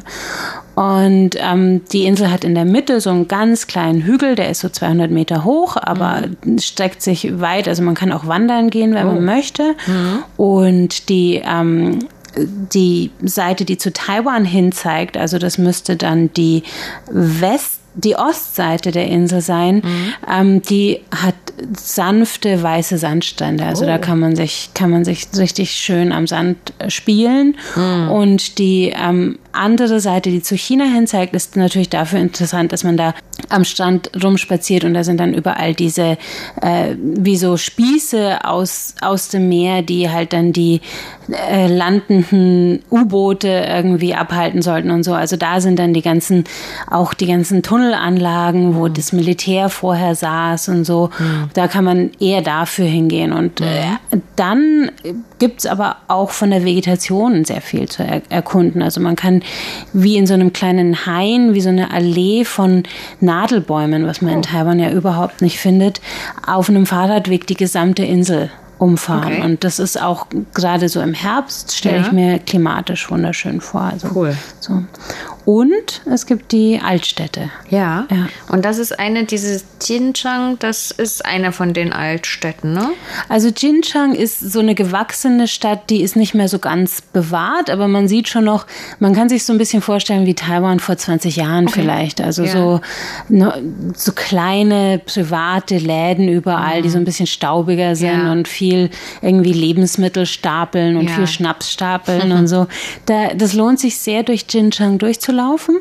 Und 0.76 1.32
ähm, 1.38 1.86
die 1.92 2.06
Insel 2.06 2.32
hat 2.32 2.44
in 2.44 2.54
der 2.54 2.66
Mitte 2.66 3.00
so 3.00 3.10
einen 3.10 3.28
ganz 3.28 3.68
kleinen 3.68 4.02
Hügel, 4.02 4.36
der 4.36 4.50
ist 4.50 4.60
so 4.60 4.70
200 4.70 5.10
Meter 5.10 5.46
hoch, 5.46 5.78
aber 5.78 6.24
streckt 6.60 7.02
sich 7.02 7.40
weit. 7.40 7.68
Also 7.68 7.82
man 7.82 7.96
kann 7.96 8.12
auch 8.12 8.28
wandern 8.28 8.70
gehen, 8.70 8.94
wenn 8.94 9.08
man 9.08 9.24
möchte. 9.24 9.76
Und 10.38 11.10
die 11.10 11.42
ähm, 11.46 12.00
die 12.38 13.12
Seite, 13.24 13.64
die 13.64 13.78
zu 13.78 13.94
Taiwan 13.94 14.44
hin 14.44 14.72
zeigt, 14.74 15.16
also 15.18 15.40
das 15.40 15.58
müsste 15.58 15.96
dann 15.96 16.34
die 16.34 16.64
West 17.10 17.80
die 17.98 18.18
Ostseite 18.18 18.92
der 18.92 19.08
Insel 19.08 19.40
sein, 19.40 19.82
ähm, 20.30 20.62
die 20.62 21.02
hat 21.12 21.36
sanfte 21.78 22.62
weiße 22.62 22.98
Sandstrände. 22.98 23.66
Also 23.66 23.86
da 23.86 23.98
kann 23.98 24.20
man 24.20 24.36
sich 24.36 24.70
kann 24.74 24.90
man 24.90 25.06
sich 25.06 25.28
richtig 25.38 25.72
schön 25.72 26.12
am 26.12 26.28
Sand 26.28 26.58
äh, 26.80 26.90
spielen. 26.90 27.58
Und 28.10 28.58
die 28.58 28.94
ähm, 28.96 29.40
andere 29.56 30.00
Seite, 30.00 30.30
die 30.30 30.42
zu 30.42 30.56
China 30.56 30.86
hin 30.86 31.08
zeigt, 31.08 31.36
ist 31.36 31.56
natürlich 31.56 31.90
dafür 31.90 32.20
interessant, 32.20 32.72
dass 32.72 32.84
man 32.84 32.98
da 32.98 33.14
am 33.50 33.64
Strand 33.64 34.12
rumspaziert 34.24 34.84
und 34.84 34.94
da 34.94 35.04
sind 35.04 35.20
dann 35.20 35.34
überall 35.34 35.74
diese 35.74 36.18
äh, 36.62 36.96
wie 36.98 37.38
so 37.38 37.58
Spieße 37.58 38.44
aus 38.44 38.96
aus 39.02 39.30
dem 39.30 39.50
Meer, 39.50 39.82
die 39.82 40.10
halt 40.10 40.34
dann 40.34 40.54
die 40.54 40.82
äh, 41.30 41.68
landenden 41.68 42.82
U-Boote 42.90 43.66
irgendwie 43.68 44.16
abhalten 44.16 44.62
sollten 44.62 44.92
und 44.92 45.04
so. 45.04 45.14
Also 45.14 45.38
da 45.38 45.62
sind 45.62 45.80
dann 45.80 45.94
die 45.94 46.02
ganzen 46.02 46.46
auch 46.90 47.14
die 47.14 47.28
ganzen 47.28 47.62
Tunnelanlagen, 47.62 48.76
wo 48.76 48.88
das 48.88 49.12
Militär 49.12 49.70
vorher 49.70 50.16
saß 50.16 50.70
und 50.70 50.86
so. 50.86 51.10
Da 51.54 51.68
kann 51.68 51.84
man 51.84 52.12
eher 52.20 52.42
dafür 52.42 52.86
hingehen. 52.86 53.34
Und 53.34 53.62
äh, 53.62 53.84
dann 54.36 54.92
gibt's 55.40 55.66
aber 55.66 55.98
auch 56.08 56.32
von 56.32 56.52
der 56.52 56.64
Vegetation 56.64 57.46
sehr 57.46 57.62
viel 57.62 57.88
zu 57.90 58.04
er 58.04 58.22
erkunden. 58.30 58.82
Also 58.82 59.02
man 59.02 59.16
kann 59.16 59.42
wie 59.94 60.18
in 60.18 60.28
so 60.28 60.34
einem 60.34 60.54
kleinen 60.54 61.06
Hain, 61.06 61.54
wie 61.54 61.62
so 61.62 61.70
eine 61.70 61.92
Allee 61.92 62.44
von 62.46 62.84
Nadelbäumen, 63.22 64.06
was 64.08 64.22
man 64.22 64.34
in 64.34 64.42
Taiwan 64.42 64.80
ja 64.80 64.92
überhaupt 64.92 65.42
nicht 65.42 65.60
findet, 65.60 66.02
auf 66.46 66.70
einem 66.70 66.86
Fahrradweg 66.86 67.48
die 67.48 67.56
gesamte 67.56 68.04
Insel 68.04 68.50
umfahren. 68.78 69.34
Okay. 69.34 69.42
Und 69.42 69.64
das 69.64 69.80
ist 69.80 70.02
auch 70.02 70.28
gerade 70.54 70.90
so 70.90 71.02
im 71.02 71.14
Herbst, 71.14 71.76
stelle 71.78 71.98
Ja. 71.98 72.02
ich 72.04 72.12
mir 72.12 72.40
klimatisch 72.40 73.10
wunderschön 73.10 73.62
vor. 73.62 73.82
Also, 73.94 74.10
Cool. 74.14 74.36
So. 74.60 74.84
Und 75.46 76.02
es 76.12 76.26
gibt 76.26 76.52
die 76.52 76.82
Altstädte. 76.84 77.52
Ja. 77.70 78.08
Ja. 78.10 78.28
Und 78.50 78.66
das 78.66 78.80
ist 78.80 78.98
eine, 79.00 79.26
dieses 79.26 79.64
Jinchang, 79.86 80.58
das 80.58 80.90
ist 80.90 81.24
eine 81.24 81.52
von 81.52 81.74
den 81.74 81.94
Altstädten, 81.94 82.74
ne? 82.74 82.90
Also 83.30 83.50
Jinchang 83.56 84.16
ist 84.16 84.40
so 84.40 84.60
eine 84.60 84.74
gewachsene 84.74 85.48
Stadt, 85.48 85.92
die 85.92 86.02
ist 86.02 86.16
nicht 86.16 86.34
mehr 86.34 86.50
so 86.50 86.58
ganz 86.58 87.02
bewahrt, 87.02 87.70
aber 87.70 87.88
man 87.88 88.08
sieht 88.08 88.28
schon 88.28 88.44
noch, 88.44 88.66
man 89.00 89.14
kann 89.14 89.30
sich 89.30 89.46
so 89.46 89.54
ein 89.54 89.60
bisschen 89.60 89.84
vorstellen 89.84 90.26
wie 90.26 90.34
Taiwan 90.34 90.80
vor 90.80 90.98
20 90.98 91.36
Jahren 91.36 91.68
vielleicht. 91.70 92.22
Also 92.22 92.44
Ja. 92.44 92.52
so, 92.52 92.82
ne, 93.30 93.62
so 93.96 94.14
kleine 94.14 95.00
private 95.06 95.78
Läden 95.78 96.28
überall, 96.28 96.82
die 96.82 96.90
so 96.90 96.98
ein 96.98 97.06
bisschen 97.06 97.28
staubiger 97.28 97.96
sind 97.96 98.26
Ja. 98.26 98.32
und 98.32 98.48
viel 98.48 98.90
irgendwie 99.22 99.54
Lebensmittel 99.54 100.26
stapeln 100.26 100.98
und 100.98 101.12
viel 101.12 101.28
Schnaps 101.28 101.72
stapeln 101.72 102.32
und 102.32 102.48
so. 102.48 102.66
Da, 103.06 103.36
das 103.36 103.54
lohnt 103.54 103.80
sich 103.80 104.00
sehr 104.00 104.24
durch 104.24 104.46
Jinchang 104.50 104.98
durchzulaufen. 104.98 105.35
Laufen. 105.36 105.78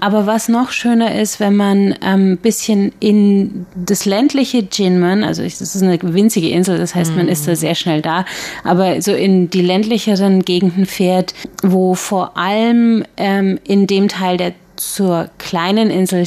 Aber 0.00 0.26
was 0.26 0.48
noch 0.48 0.70
schöner 0.70 1.20
ist, 1.20 1.40
wenn 1.40 1.56
man 1.56 1.92
ein 2.00 2.32
ähm, 2.32 2.38
bisschen 2.38 2.92
in 3.00 3.66
das 3.74 4.04
ländliche 4.04 4.66
Jinmen, 4.70 5.22
also 5.24 5.42
das 5.42 5.60
ist 5.60 5.82
eine 5.82 5.98
winzige 6.02 6.48
Insel, 6.48 6.78
das 6.78 6.94
heißt, 6.94 7.14
man 7.14 7.28
ist 7.28 7.46
da 7.46 7.54
sehr 7.54 7.74
schnell 7.74 8.02
da, 8.02 8.24
aber 8.64 9.00
so 9.00 9.12
in 9.12 9.50
die 9.50 9.62
ländlicheren 9.62 10.44
Gegenden 10.44 10.86
fährt, 10.86 11.34
wo 11.62 11.94
vor 11.94 12.36
allem 12.36 13.04
ähm, 13.16 13.58
in 13.64 13.86
dem 13.86 14.08
Teil 14.08 14.36
der 14.36 14.52
zur 14.76 15.28
kleinen 15.38 15.90
Insel 15.90 16.24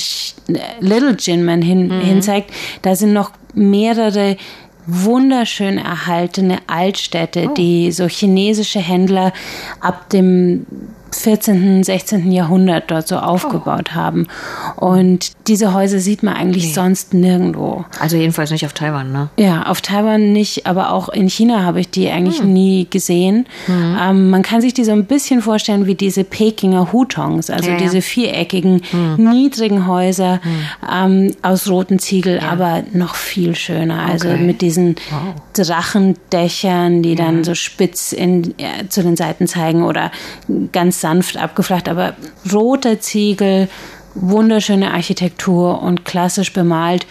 Little 0.80 1.18
Jinmen 1.20 1.62
hin, 1.62 1.88
mhm. 1.88 2.02
hin 2.02 2.22
zeigt, 2.22 2.52
da 2.82 2.96
sind 2.96 3.14
noch 3.14 3.32
mehrere 3.54 4.38
wunderschön 4.86 5.78
erhaltene 5.78 6.60
Altstädte, 6.68 7.50
oh. 7.50 7.54
die 7.54 7.92
so 7.92 8.08
chinesische 8.08 8.80
Händler 8.80 9.34
ab 9.82 10.10
dem 10.10 10.66
14., 11.12 11.84
16. 11.84 12.32
Jahrhundert 12.32 12.90
dort 12.92 13.08
so 13.08 13.18
aufgebaut 13.18 13.90
oh. 13.92 13.96
haben. 13.96 14.28
Und 14.76 15.32
diese 15.48 15.74
Häuser 15.74 16.00
sieht 16.00 16.24
man 16.24 16.36
eigentlich 16.36 16.68
nee. 16.68 16.74
sonst 16.74 17.14
nirgendwo. 17.14 17.86
Also 18.00 18.18
jedenfalls 18.18 18.52
nicht 18.52 18.66
auf 18.66 18.74
Taiwan, 18.74 19.12
ne? 19.12 19.30
Ja, 19.38 19.64
auf 19.64 19.82
Taiwan 19.82 20.34
nicht, 20.34 20.66
aber 20.66 20.92
auch 20.92 21.10
in 21.10 21.30
China 21.30 21.64
habe 21.64 21.80
ich 21.80 21.90
die 21.90 22.10
eigentlich 22.10 22.40
hm. 22.40 22.54
nie 22.54 22.88
gesehen. 22.90 23.48
Mhm. 23.68 23.98
Ähm, 24.02 24.30
man 24.30 24.42
kann 24.42 24.62
sich 24.62 24.74
die 24.74 24.84
so 24.84 24.92
ein 24.92 25.06
bisschen 25.06 25.42
vorstellen 25.42 25.86
wie 25.86 25.96
diese 25.96 26.24
Pekinger 26.24 26.92
Hutongs, 26.92 27.50
also 27.50 27.70
ja, 27.70 27.78
diese 27.78 28.02
viereckigen, 28.02 28.82
mhm. 28.92 29.30
niedrigen 29.32 29.88
Häuser 29.88 30.40
mhm. 30.44 31.28
ähm, 31.28 31.36
aus 31.42 31.70
roten 31.70 32.00
Ziegel, 32.00 32.38
ja. 32.38 32.50
aber 32.50 32.84
noch 32.94 33.16
viel 33.16 33.56
schöner. 33.56 34.06
Also 34.06 34.30
okay. 34.30 34.44
mit 34.44 34.62
diesen 34.62 34.96
wow. 35.10 35.36
Drachendächern, 35.54 37.02
die 37.02 37.16
dann 37.16 37.44
so 37.44 37.56
spitz 37.56 38.12
in, 38.12 38.54
ja, 38.60 38.88
zu 38.90 39.02
den 39.02 39.16
Seiten 39.16 39.48
zeigen 39.48 39.84
oder 39.84 40.12
sanft 41.02 41.38
abgeflacht, 41.38 41.90
aber 41.90 42.16
roter 42.52 43.00
Ziegel, 43.00 43.70
wunderschöne 44.16 44.94
Architektur 44.94 45.82
und 45.82 46.06
klassisch 46.06 46.54
bemalt 46.54 47.06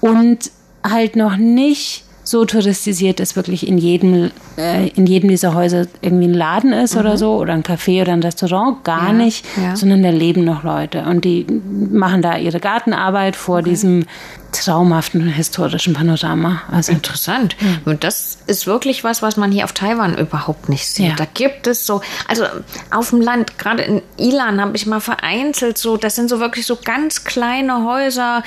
und 0.00 0.50
halt 0.84 1.16
noch 1.16 1.36
nicht 1.36 2.04
so 2.32 2.44
touristisiert, 2.44 3.20
dass 3.20 3.36
wirklich 3.36 3.68
in 3.68 3.78
jedem, 3.78 4.32
äh, 4.58 4.88
in 4.88 5.06
jedem 5.06 5.30
dieser 5.30 5.54
Häuser 5.54 5.86
irgendwie 6.00 6.26
ein 6.26 6.34
Laden 6.34 6.72
ist 6.72 6.94
mhm. 6.94 7.00
oder 7.00 7.16
so 7.16 7.36
oder 7.36 7.52
ein 7.52 7.62
Café 7.62 8.02
oder 8.02 8.12
ein 8.12 8.22
Restaurant, 8.22 8.82
gar 8.82 9.08
ja, 9.08 9.12
nicht, 9.12 9.44
ja. 9.56 9.76
sondern 9.76 10.02
da 10.02 10.10
leben 10.10 10.44
noch 10.44 10.64
Leute 10.64 11.02
und 11.02 11.24
die 11.24 11.46
machen 11.92 12.22
da 12.22 12.36
ihre 12.36 12.58
Gartenarbeit 12.58 13.36
vor 13.36 13.60
okay. 13.60 13.70
diesem 13.70 14.06
traumhaften 14.52 15.28
historischen 15.28 15.94
Panorama. 15.94 16.62
Also 16.70 16.92
interessant. 16.92 17.56
Ja. 17.60 17.90
Und 17.90 18.04
das 18.04 18.38
ist 18.46 18.66
wirklich 18.66 19.02
was, 19.02 19.22
was 19.22 19.36
man 19.36 19.50
hier 19.50 19.64
auf 19.64 19.72
Taiwan 19.72 20.16
überhaupt 20.16 20.68
nicht 20.68 20.86
sieht. 20.86 21.08
Ja. 21.08 21.14
Da 21.16 21.24
gibt 21.24 21.66
es 21.66 21.86
so, 21.86 22.02
also 22.28 22.44
auf 22.90 23.10
dem 23.10 23.20
Land, 23.20 23.58
gerade 23.58 23.82
in 23.82 24.02
Ilan 24.18 24.60
habe 24.60 24.76
ich 24.76 24.86
mal 24.86 25.00
vereinzelt 25.00 25.78
so, 25.78 25.96
das 25.96 26.16
sind 26.16 26.28
so 26.28 26.38
wirklich 26.38 26.66
so 26.66 26.78
ganz 26.82 27.24
kleine 27.24 27.84
Häuser. 27.84 28.42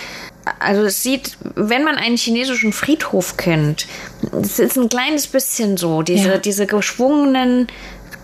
Also 0.59 0.83
es 0.83 1.01
sieht, 1.01 1.37
wenn 1.55 1.83
man 1.83 1.97
einen 1.97 2.17
chinesischen 2.17 2.71
Friedhof 2.71 3.37
kennt, 3.37 3.87
es 4.41 4.59
ist 4.59 4.77
ein 4.77 4.89
kleines 4.89 5.27
bisschen 5.27 5.77
so, 5.77 6.01
diese, 6.01 6.29
ja. 6.29 6.37
diese 6.37 6.67
geschwungenen 6.67 7.67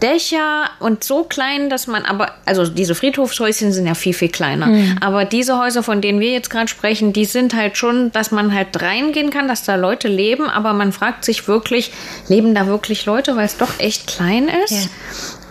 Dächer 0.01 0.69
und 0.79 1.03
so 1.03 1.23
klein, 1.23 1.69
dass 1.69 1.87
man 1.87 2.05
aber, 2.05 2.33
also 2.45 2.67
diese 2.67 2.95
Friedhofshäuschen 2.95 3.71
sind 3.71 3.85
ja 3.85 3.93
viel, 3.93 4.13
viel 4.13 4.29
kleiner. 4.29 4.67
Mhm. 4.67 4.97
Aber 4.99 5.25
diese 5.25 5.59
Häuser, 5.59 5.83
von 5.83 6.01
denen 6.01 6.19
wir 6.19 6.31
jetzt 6.31 6.49
gerade 6.49 6.67
sprechen, 6.67 7.13
die 7.13 7.25
sind 7.25 7.55
halt 7.55 7.77
schon, 7.77 8.11
dass 8.11 8.31
man 8.31 8.53
halt 8.53 8.81
reingehen 8.81 9.29
kann, 9.29 9.47
dass 9.47 9.63
da 9.63 9.75
Leute 9.75 10.07
leben, 10.07 10.49
aber 10.49 10.73
man 10.73 10.91
fragt 10.91 11.23
sich 11.23 11.47
wirklich, 11.47 11.91
leben 12.27 12.55
da 12.55 12.67
wirklich 12.67 13.05
Leute, 13.05 13.35
weil 13.35 13.45
es 13.45 13.57
doch 13.57 13.79
echt 13.79 14.07
klein 14.07 14.49
ist? 14.65 14.71
Ja. 14.71 14.89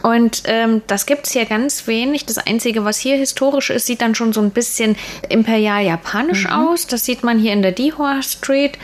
Und 0.02 0.42
ähm, 0.46 0.82
das 0.86 1.06
gibt 1.06 1.26
es 1.26 1.32
hier 1.32 1.44
ganz 1.44 1.86
wenig. 1.86 2.26
Das 2.26 2.38
Einzige, 2.38 2.84
was 2.84 2.98
hier 2.98 3.16
historisch 3.16 3.70
ist, 3.70 3.86
sieht 3.86 4.00
dann 4.02 4.14
schon 4.14 4.32
so 4.32 4.40
ein 4.40 4.50
bisschen 4.50 4.96
imperial 5.28 5.84
japanisch 5.84 6.44
mhm. 6.44 6.52
aus. 6.52 6.86
Das 6.86 7.04
sieht 7.04 7.22
man 7.22 7.38
hier 7.38 7.52
in 7.52 7.62
der 7.62 7.72
Dihua 7.72 8.22
Street. 8.22 8.78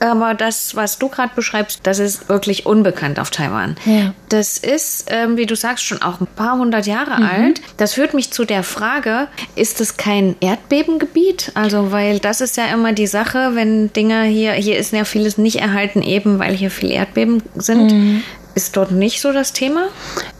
Aber 0.00 0.34
das, 0.34 0.76
was 0.76 0.98
du 0.98 1.08
gerade 1.08 1.32
beschreibst, 1.34 1.80
das 1.84 1.98
ist 1.98 2.28
wirklich 2.28 2.66
unbekannt 2.66 3.18
auf 3.18 3.30
Taiwan. 3.30 3.76
Ja. 3.86 4.12
Das 4.28 4.58
ist, 4.58 5.06
ähm, 5.08 5.36
wie 5.36 5.46
du 5.46 5.56
sagst, 5.56 5.84
schon 5.84 6.02
auch 6.02 6.20
ein 6.20 6.26
paar 6.26 6.58
hundert 6.58 6.86
Jahre 6.86 7.20
mhm. 7.20 7.26
alt. 7.26 7.60
Das 7.78 7.94
führt 7.94 8.12
mich 8.12 8.30
zu 8.30 8.44
der 8.44 8.62
Frage, 8.62 9.28
ist 9.54 9.80
es 9.80 9.96
kein 9.96 10.36
Erdbebengebiet? 10.40 11.52
Also, 11.54 11.92
weil 11.92 12.18
das 12.18 12.40
ist 12.40 12.56
ja 12.56 12.66
immer 12.66 12.92
die 12.92 13.06
Sache, 13.06 13.52
wenn 13.54 13.92
Dinge 13.92 14.24
hier, 14.24 14.52
hier 14.52 14.76
ist 14.76 14.92
ja 14.92 15.04
vieles 15.04 15.38
nicht 15.38 15.56
erhalten, 15.56 16.02
eben 16.02 16.38
weil 16.38 16.54
hier 16.54 16.70
viel 16.70 16.90
Erdbeben 16.90 17.42
sind. 17.54 17.92
Mhm. 17.92 18.22
Ist 18.56 18.74
dort 18.74 18.90
nicht 18.90 19.20
so 19.20 19.32
das 19.32 19.52
Thema? 19.52 19.88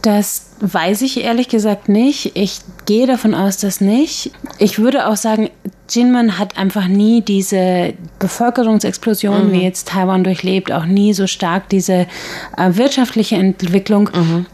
Das 0.01 0.47
weiß 0.61 1.03
ich 1.03 1.23
ehrlich 1.23 1.49
gesagt 1.49 1.91
nicht. 1.91 2.35
Ich 2.35 2.61
gehe 2.87 3.07
davon 3.07 3.35
aus, 3.35 3.59
dass 3.59 3.83
nicht. 3.83 4.31
Ich 4.59 4.79
würde 4.79 5.07
auch 5.07 5.17
sagen, 5.17 5.51
Jinmen 5.91 6.39
hat 6.39 6.57
einfach 6.57 6.89
nie 6.89 7.21
diese 7.21 7.93
Bevölkerungsexplosion, 8.19 9.49
mhm. 9.49 9.53
wie 9.53 9.63
jetzt 9.63 9.89
Taiwan 9.89 10.25
durchlebt, 10.25 10.73
auch 10.73 10.87
nie 10.87 11.13
so 11.13 11.27
stark 11.27 11.69
diese 11.69 12.07
äh, 12.57 12.71
wirtschaftliche 12.71 13.37
Entwicklung. 13.37 14.09
Mhm. 14.11 14.47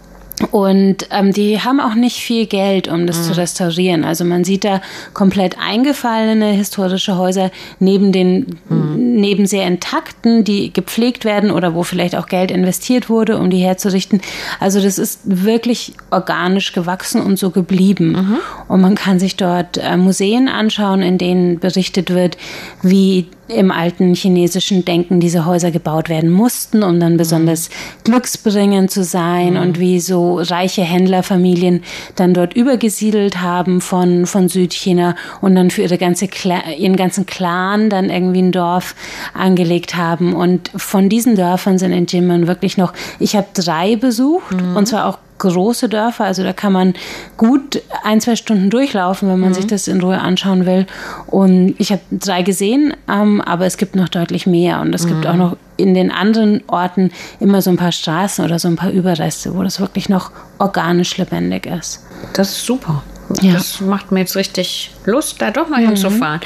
Und 0.50 1.06
ähm, 1.10 1.32
die 1.32 1.60
haben 1.60 1.80
auch 1.80 1.94
nicht 1.94 2.18
viel 2.18 2.46
Geld, 2.46 2.88
um 2.88 3.06
das 3.06 3.18
mhm. 3.18 3.22
zu 3.24 3.36
restaurieren. 3.36 4.04
Also 4.04 4.24
man 4.24 4.44
sieht 4.44 4.64
da 4.64 4.80
komplett 5.14 5.56
eingefallene 5.58 6.46
historische 6.52 7.16
Häuser 7.16 7.50
neben 7.78 8.12
den 8.12 8.58
mhm. 8.68 9.20
neben 9.20 9.46
sehr 9.46 9.66
intakten, 9.66 10.44
die 10.44 10.72
gepflegt 10.72 11.24
werden 11.24 11.50
oder 11.50 11.74
wo 11.74 11.82
vielleicht 11.82 12.16
auch 12.16 12.26
Geld 12.26 12.50
investiert 12.50 13.08
wurde, 13.08 13.38
um 13.38 13.50
die 13.50 13.58
herzurichten. 13.58 14.20
Also 14.60 14.80
das 14.80 14.98
ist 14.98 15.20
wirklich 15.24 15.94
organisch 16.10 16.72
gewachsen 16.72 17.22
und 17.22 17.38
so 17.38 17.50
geblieben. 17.50 18.12
Mhm. 18.12 18.38
Und 18.68 18.80
man 18.80 18.94
kann 18.94 19.18
sich 19.18 19.36
dort 19.36 19.78
äh, 19.78 19.96
Museen 19.96 20.48
anschauen, 20.48 21.02
in 21.02 21.18
denen 21.18 21.58
berichtet 21.58 22.10
wird, 22.10 22.36
wie 22.82 23.28
im 23.54 23.70
alten 23.70 24.14
chinesischen 24.14 24.84
Denken 24.84 25.20
diese 25.20 25.44
Häuser 25.44 25.70
gebaut 25.70 26.08
werden 26.08 26.30
mussten, 26.30 26.82
um 26.82 26.98
dann 27.00 27.16
besonders 27.16 27.70
glücksbringend 28.04 28.90
zu 28.90 29.04
sein 29.04 29.54
mhm. 29.54 29.60
und 29.60 29.78
wie 29.78 30.00
so 30.00 30.38
reiche 30.38 30.82
Händlerfamilien 30.82 31.82
dann 32.16 32.34
dort 32.34 32.54
übergesiedelt 32.54 33.40
haben 33.40 33.80
von, 33.80 34.26
von 34.26 34.48
Südchina 34.48 35.16
und 35.40 35.54
dann 35.54 35.70
für 35.70 35.82
ihre 35.82 35.98
ganze 35.98 36.28
ihren 36.76 36.96
ganzen 36.96 37.26
Clan 37.26 37.90
dann 37.90 38.10
irgendwie 38.10 38.42
ein 38.42 38.52
Dorf 38.52 38.94
angelegt 39.34 39.96
haben. 39.96 40.34
Und 40.34 40.70
von 40.76 41.08
diesen 41.08 41.36
Dörfern 41.36 41.78
sind 41.78 41.92
in 41.92 42.06
Jimen 42.06 42.46
wirklich 42.46 42.76
noch, 42.76 42.92
ich 43.18 43.36
habe 43.36 43.48
drei 43.54 43.96
besucht 43.96 44.52
mhm. 44.52 44.76
und 44.76 44.86
zwar 44.86 45.06
auch 45.06 45.18
große 45.42 45.88
Dörfer. 45.88 46.24
Also 46.24 46.42
da 46.42 46.52
kann 46.52 46.72
man 46.72 46.94
gut 47.36 47.82
ein, 48.04 48.20
zwei 48.20 48.36
Stunden 48.36 48.70
durchlaufen, 48.70 49.28
wenn 49.28 49.40
man 49.40 49.50
mhm. 49.50 49.54
sich 49.54 49.66
das 49.66 49.88
in 49.88 50.00
Ruhe 50.00 50.18
anschauen 50.18 50.66
will. 50.66 50.86
Und 51.26 51.74
ich 51.78 51.92
habe 51.92 52.02
drei 52.10 52.42
gesehen, 52.42 52.94
ähm, 53.08 53.40
aber 53.40 53.66
es 53.66 53.76
gibt 53.76 53.96
noch 53.96 54.08
deutlich 54.08 54.46
mehr. 54.46 54.80
Und 54.80 54.94
es 54.94 55.04
mhm. 55.04 55.08
gibt 55.08 55.26
auch 55.26 55.36
noch 55.36 55.56
in 55.76 55.94
den 55.94 56.10
anderen 56.10 56.62
Orten 56.68 57.10
immer 57.40 57.60
so 57.60 57.70
ein 57.70 57.76
paar 57.76 57.92
Straßen 57.92 58.44
oder 58.44 58.58
so 58.58 58.68
ein 58.68 58.76
paar 58.76 58.90
Überreste, 58.90 59.54
wo 59.54 59.62
das 59.62 59.80
wirklich 59.80 60.08
noch 60.08 60.30
organisch 60.58 61.16
lebendig 61.18 61.66
ist. 61.66 62.04
Das 62.34 62.50
ist 62.50 62.64
super. 62.64 63.02
Ja. 63.40 63.54
Das 63.54 63.80
macht 63.80 64.12
mir 64.12 64.20
jetzt 64.20 64.36
richtig 64.36 64.90
Lust, 65.04 65.40
da 65.40 65.50
doch 65.50 65.68
mal 65.68 65.80
mhm. 65.80 65.88
hinzufahren. 65.88 66.40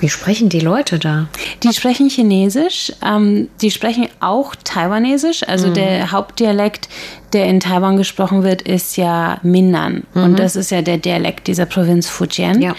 Wie 0.00 0.08
sprechen 0.08 0.48
die 0.48 0.60
Leute 0.60 0.98
da? 0.98 1.28
Die 1.62 1.74
sprechen 1.74 2.08
Chinesisch, 2.08 2.90
ähm, 3.04 3.48
die 3.60 3.70
sprechen 3.70 4.08
auch 4.20 4.54
Taiwanesisch. 4.64 5.46
Also 5.46 5.68
mhm. 5.68 5.74
der 5.74 6.12
Hauptdialekt, 6.12 6.88
der 7.34 7.46
in 7.46 7.60
Taiwan 7.60 7.98
gesprochen 7.98 8.42
wird, 8.42 8.62
ist 8.62 8.96
ja 8.96 9.38
Minnan. 9.42 10.04
Mhm. 10.14 10.22
Und 10.22 10.38
das 10.38 10.56
ist 10.56 10.70
ja 10.70 10.80
der 10.80 10.96
Dialekt 10.96 11.48
dieser 11.48 11.66
Provinz 11.66 12.08
Fujian. 12.08 12.62
Ja. 12.62 12.74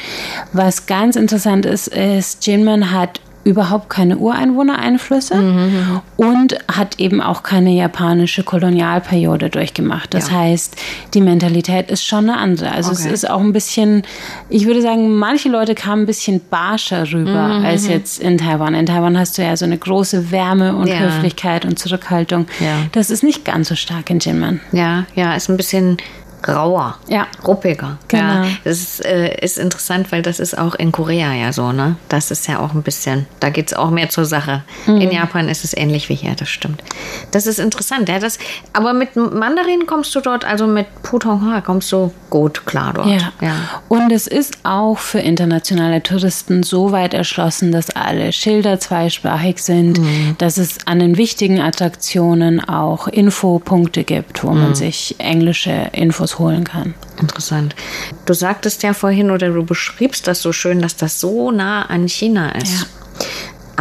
Was 0.52 0.88
ganz 0.88 1.16
interessant 1.16 1.68
ist, 1.68 1.88
ist, 1.90 2.48
Jinmen 2.48 2.92
hat 2.92 3.22
überhaupt 3.44 3.90
keine 3.90 4.18
Ureinwohnereinflüsse 4.18 5.36
mhm. 5.36 6.02
und 6.18 6.58
hat 6.72 7.00
eben 7.00 7.22
auch 7.22 7.44
keine 7.44 7.72
japanische 7.72 8.44
Kolonialperiode 8.44 9.50
durchgemacht. 9.50 10.14
Das 10.14 10.30
ja. 10.30 10.38
heißt, 10.38 10.76
die 11.14 11.22
Mentalität 11.22 11.90
ist 11.90 12.06
schon 12.06 12.30
eine 12.30 12.38
andere. 12.38 12.72
Also 12.72 12.92
okay. 12.92 13.02
es 13.06 13.12
ist 13.12 13.30
auch 13.30 13.40
ein 13.40 13.54
bisschen, 13.54 14.04
ich 14.50 14.66
würde 14.68 14.82
sagen, 14.82 15.16
manche 15.18 15.50
Leute 15.50 15.74
kamen 15.74 16.04
ein 16.04 16.06
bisschen 16.06 16.42
barscher 16.50 17.12
rüber 17.12 17.60
mhm. 17.60 17.66
als 17.66 17.88
jetzt 17.88 18.22
in 18.22 18.38
Taiwan. 18.38 18.76
In 18.76 18.86
Taiwan 18.86 19.18
hast 19.18 19.38
du 19.38 19.42
ja 19.42 19.58
so 19.58 19.66
eine 19.66 19.78
große 19.78 20.32
Wärme 20.32 20.76
und 20.76 20.88
ja. 20.88 21.00
Höflichkeit 21.00 21.66
und 21.66 21.80
Zurückhaltung. 21.80 22.46
Ja. 22.60 22.86
Das 22.92 23.10
ist 23.10 23.24
nicht 23.24 23.44
ganz 23.44 23.70
so 23.70 23.76
stark 23.76 24.10
in 24.10 24.20
Jinmen. 24.20 24.62
Ja, 24.72 25.06
ja, 25.16 25.36
ist 25.36 25.50
ein 25.50 25.58
bisschen 25.58 25.98
rauer, 26.48 26.98
ja. 27.08 27.28
ruppiger. 27.46 27.98
Genau. 28.08 28.24
Ja, 28.24 28.46
das 28.64 28.80
ist, 28.80 29.06
äh, 29.06 29.44
ist 29.44 29.58
interessant, 29.58 30.12
weil 30.12 30.22
das 30.22 30.40
ist 30.40 30.58
auch 30.58 30.76
in 30.76 30.92
Korea 30.92 31.34
ja 31.34 31.54
so, 31.54 31.72
ne? 31.72 31.96
Das 32.10 32.32
ist 32.32 32.48
ja 32.48 32.60
auch 32.60 32.74
ein 32.74 32.84
bisschen, 32.84 33.28
da 33.40 33.50
geht 33.50 33.68
es 33.68 33.74
auch 33.74 33.90
mehr 33.90 34.10
zur 34.10 34.26
Sache. 34.26 34.64
Mhm. 34.86 35.02
In 35.02 35.12
Japan 35.12 35.50
ist 35.50 35.64
es 35.64 35.76
ähnlich 35.76 36.10
wie 36.10 36.16
hier, 36.16 36.36
das 36.36 36.50
stimmt. 36.50 36.84
Das 37.32 37.48
ist 37.48 37.60
interessant, 37.60 38.10
ja. 38.10 38.20
Das, 38.20 38.40
aber 38.74 38.94
mit 38.94 39.16
Mandarin 39.16 39.86
kommst 39.86 40.14
du 40.16 40.22
dort, 40.22 40.46
also 40.46 40.68
mit 40.68 40.88
Putonghua 41.04 41.62
kommst 41.62 41.92
du 41.92 42.12
gut 42.30 42.66
klar 42.66 42.94
dort. 42.94 43.08
Ja. 43.08 43.32
ja. 43.42 43.56
Und 43.88 44.12
es 44.12 44.28
ist 44.28 44.60
auch 44.64 44.98
für 44.98 45.20
internationale 45.20 46.02
Touristen 46.02 46.64
so 46.64 46.92
weit 46.92 47.14
erschlossen, 47.14 47.72
dass 47.72 47.90
alle 47.92 48.32
Schilder 48.32 48.80
zweisprachig 48.80 49.62
sind, 49.62 50.00
mhm. 50.00 50.36
dass 50.38 50.58
es 50.58 50.88
an 50.88 51.00
den 51.00 51.18
wichtigen 51.18 51.60
Attraktionen 51.60 52.64
auch 52.64 53.08
Infopunkte 53.08 54.04
gibt, 54.04 54.44
wo 54.44 54.52
mhm. 54.52 54.62
man 54.62 54.76
sich 54.76 55.16
englische 55.20 55.90
Infos 55.92 56.31
rausholen 56.32 56.64
kann. 56.64 56.94
Interessant. 57.20 57.76
Du 58.26 58.34
sagtest 58.34 58.84
ja 58.84 58.94
vorhin 58.94 59.32
oder 59.32 59.50
du 59.50 59.64
beschriebst 59.64 60.28
das 60.28 60.42
so 60.42 60.54
schön, 60.54 60.82
dass 60.82 60.96
das 60.96 61.20
so 61.20 61.52
nah 61.52 61.84
an 61.84 62.08
China 62.08 62.52
ist. 62.52 62.82
Ja. 62.82 63.26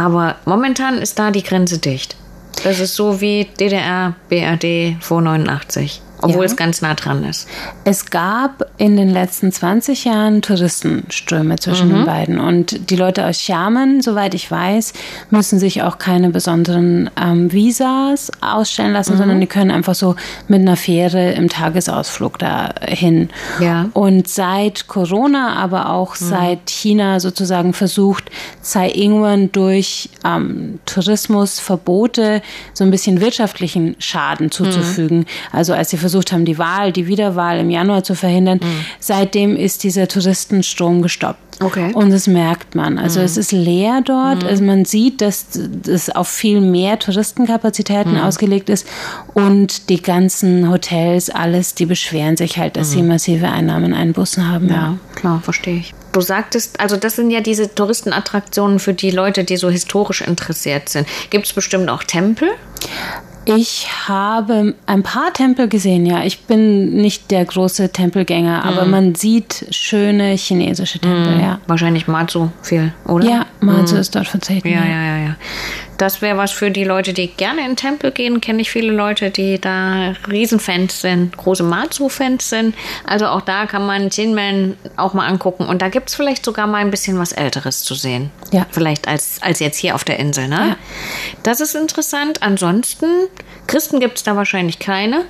Aber 0.05 0.35
momentan 0.45 0.97
ist 0.97 1.19
da 1.19 1.31
die 1.31 1.43
Grenze 1.43 1.77
dicht. 1.77 2.15
Das 2.63 2.79
ist 2.79 2.95
so 2.95 3.21
wie 3.21 3.45
DDR, 3.59 4.15
BRD 4.29 4.97
vor 5.01 5.21
89 5.21 6.01
obwohl 6.21 6.41
ja. 6.41 6.45
es 6.45 6.55
ganz 6.55 6.81
nah 6.81 6.93
dran 6.93 7.23
ist. 7.23 7.47
Es 7.83 8.09
gab 8.09 8.65
in 8.77 8.95
den 8.95 9.09
letzten 9.09 9.51
20 9.51 10.05
Jahren 10.05 10.41
Touristenströme 10.41 11.57
zwischen 11.57 11.89
mhm. 11.89 11.93
den 11.93 12.05
beiden. 12.05 12.39
Und 12.39 12.89
die 12.89 12.95
Leute 12.95 13.25
aus 13.25 13.39
Xiamen, 13.39 14.01
soweit 14.01 14.33
ich 14.33 14.49
weiß, 14.49 14.93
müssen 15.29 15.59
sich 15.59 15.81
auch 15.81 15.97
keine 15.97 16.29
besonderen 16.29 17.09
ähm, 17.19 17.51
Visas 17.51 18.31
ausstellen 18.41 18.93
lassen, 18.93 19.13
mhm. 19.13 19.17
sondern 19.17 19.39
die 19.41 19.47
können 19.47 19.71
einfach 19.71 19.95
so 19.95 20.15
mit 20.47 20.61
einer 20.61 20.77
Fähre 20.77 21.31
im 21.31 21.49
Tagesausflug 21.49 22.37
dahin. 22.39 23.29
Ja. 23.59 23.89
Und 23.93 24.27
seit 24.27 24.87
Corona, 24.87 25.55
aber 25.55 25.89
auch 25.89 26.19
mhm. 26.19 26.25
seit 26.25 26.69
China 26.69 27.19
sozusagen 27.19 27.73
versucht, 27.73 28.29
Tsai 28.61 28.91
Ing-wen 28.91 29.51
durch 29.51 30.09
ähm, 30.23 30.79
Tourismusverbote 30.85 32.41
so 32.73 32.83
ein 32.83 32.91
bisschen 32.91 33.21
wirtschaftlichen 33.21 33.95
Schaden 33.99 34.51
zuzufügen. 34.51 35.19
Mhm. 35.19 35.25
Also 35.51 35.73
als 35.73 35.89
sie 35.89 35.97
versucht 35.97 36.10
versucht 36.11 36.31
haben, 36.31 36.45
die 36.45 36.57
Wahl, 36.57 36.91
die 36.91 37.07
Wiederwahl 37.07 37.59
im 37.59 37.69
Januar 37.69 38.03
zu 38.03 38.15
verhindern. 38.15 38.59
Mhm. 38.61 38.85
Seitdem 38.99 39.55
ist 39.55 39.83
dieser 39.83 40.07
Touristenstrom 40.07 41.01
gestoppt. 41.01 41.61
Okay. 41.61 41.91
Und 41.93 42.09
das 42.11 42.27
merkt 42.27 42.75
man. 42.75 42.97
Also 42.97 43.19
mhm. 43.19 43.25
es 43.25 43.37
ist 43.37 43.51
leer 43.51 44.01
dort. 44.03 44.43
Mhm. 44.43 44.49
Also 44.49 44.63
man 44.63 44.85
sieht, 44.85 45.21
dass 45.21 45.45
es 45.87 46.09
auf 46.09 46.27
viel 46.27 46.59
mehr 46.59 46.99
Touristenkapazitäten 46.99 48.13
mhm. 48.13 48.21
ausgelegt 48.21 48.69
ist. 48.69 48.87
Und 49.33 49.89
die 49.89 50.01
ganzen 50.01 50.69
Hotels, 50.69 51.29
alles, 51.29 51.75
die 51.75 51.85
beschweren 51.85 52.35
sich 52.35 52.57
halt, 52.57 52.75
dass 52.75 52.91
sie 52.91 53.01
mhm. 53.01 53.09
massive 53.09 53.47
Einnahmen 53.47 53.93
einbußen 53.93 54.49
haben. 54.49 54.67
Ja, 54.67 54.75
ja, 54.75 54.97
klar, 55.15 55.41
verstehe 55.41 55.77
ich. 55.77 55.93
Du 56.11 56.19
sagtest, 56.19 56.79
also 56.79 56.97
das 56.97 57.15
sind 57.15 57.31
ja 57.31 57.39
diese 57.39 57.73
Touristenattraktionen 57.73 58.79
für 58.79 58.93
die 58.93 59.11
Leute, 59.11 59.45
die 59.45 59.55
so 59.55 59.69
historisch 59.69 60.21
interessiert 60.21 60.89
sind. 60.89 61.07
Gibt 61.29 61.45
es 61.45 61.53
bestimmt 61.53 61.89
auch 61.89 62.03
Tempel? 62.03 62.49
Ich 63.45 63.87
habe 64.07 64.75
ein 64.85 65.03
paar 65.03 65.33
Tempel 65.33 65.67
gesehen, 65.67 66.05
ja. 66.05 66.23
Ich 66.23 66.41
bin 66.43 66.93
nicht 66.93 67.31
der 67.31 67.43
große 67.43 67.91
Tempelgänger, 67.91 68.63
aber 68.63 68.85
mhm. 68.85 68.91
man 68.91 69.15
sieht 69.15 69.65
schöne 69.71 70.33
chinesische 70.35 70.99
Tempel, 70.99 71.35
mhm. 71.35 71.41
ja. 71.41 71.59
Wahrscheinlich 71.67 72.07
Matsu 72.07 72.49
viel, 72.61 72.93
oder? 73.07 73.27
Ja, 73.27 73.45
Matsu 73.59 73.95
mhm. 73.95 74.01
ist 74.01 74.15
dort 74.15 74.27
vertreten. 74.27 74.67
Ja, 74.67 74.85
ja, 74.85 75.01
ja, 75.01 75.17
ja 75.17 75.35
das 76.01 76.21
wäre 76.23 76.35
was 76.35 76.51
für 76.51 76.71
die 76.71 76.83
Leute, 76.83 77.13
die 77.13 77.27
gerne 77.27 77.61
in 77.61 77.67
den 77.67 77.75
Tempel 77.75 78.11
gehen. 78.11 78.41
Kenne 78.41 78.61
ich 78.61 78.71
viele 78.71 78.91
Leute, 78.91 79.29
die 79.29 79.61
da 79.61 80.13
Riesenfans 80.27 81.01
sind, 81.01 81.37
große 81.37 81.61
Matsu-Fans 81.61 82.49
sind. 82.49 82.75
Also 83.05 83.27
auch 83.27 83.41
da 83.41 83.67
kann 83.67 83.85
man 83.85 84.09
Jinmen 84.09 84.77
auch 84.97 85.13
mal 85.13 85.27
angucken. 85.27 85.65
Und 85.67 85.83
da 85.83 85.89
gibt 85.89 86.09
es 86.09 86.15
vielleicht 86.15 86.43
sogar 86.43 86.65
mal 86.65 86.79
ein 86.79 86.89
bisschen 86.89 87.19
was 87.19 87.33
Älteres 87.33 87.83
zu 87.83 87.93
sehen. 87.93 88.31
Ja. 88.51 88.65
Vielleicht 88.71 89.07
als, 89.07 89.37
als 89.41 89.59
jetzt 89.59 89.77
hier 89.77 89.93
auf 89.93 90.03
der 90.03 90.17
Insel. 90.17 90.47
Ne? 90.47 90.69
Ja. 90.69 90.75
Das 91.43 91.61
ist 91.61 91.75
interessant. 91.75 92.41
Ansonsten, 92.41 93.05
Christen 93.71 94.01
gibt 94.01 94.17
es 94.17 94.23
da 94.23 94.35
wahrscheinlich 94.35 94.79
keine. 94.79 95.23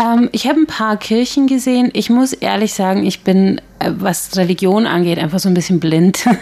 Ähm, 0.00 0.28
ich 0.32 0.48
habe 0.48 0.58
ein 0.58 0.66
paar 0.66 0.96
Kirchen 0.96 1.46
gesehen. 1.46 1.90
Ich 1.92 2.10
muss 2.10 2.32
ehrlich 2.32 2.74
sagen, 2.74 3.06
ich 3.06 3.22
bin, 3.22 3.60
äh, 3.78 3.92
was 3.96 4.36
Religion 4.36 4.88
angeht, 4.88 5.20
einfach 5.20 5.38
so 5.38 5.48
ein 5.48 5.54
bisschen 5.54 5.78
blind. 5.78 6.26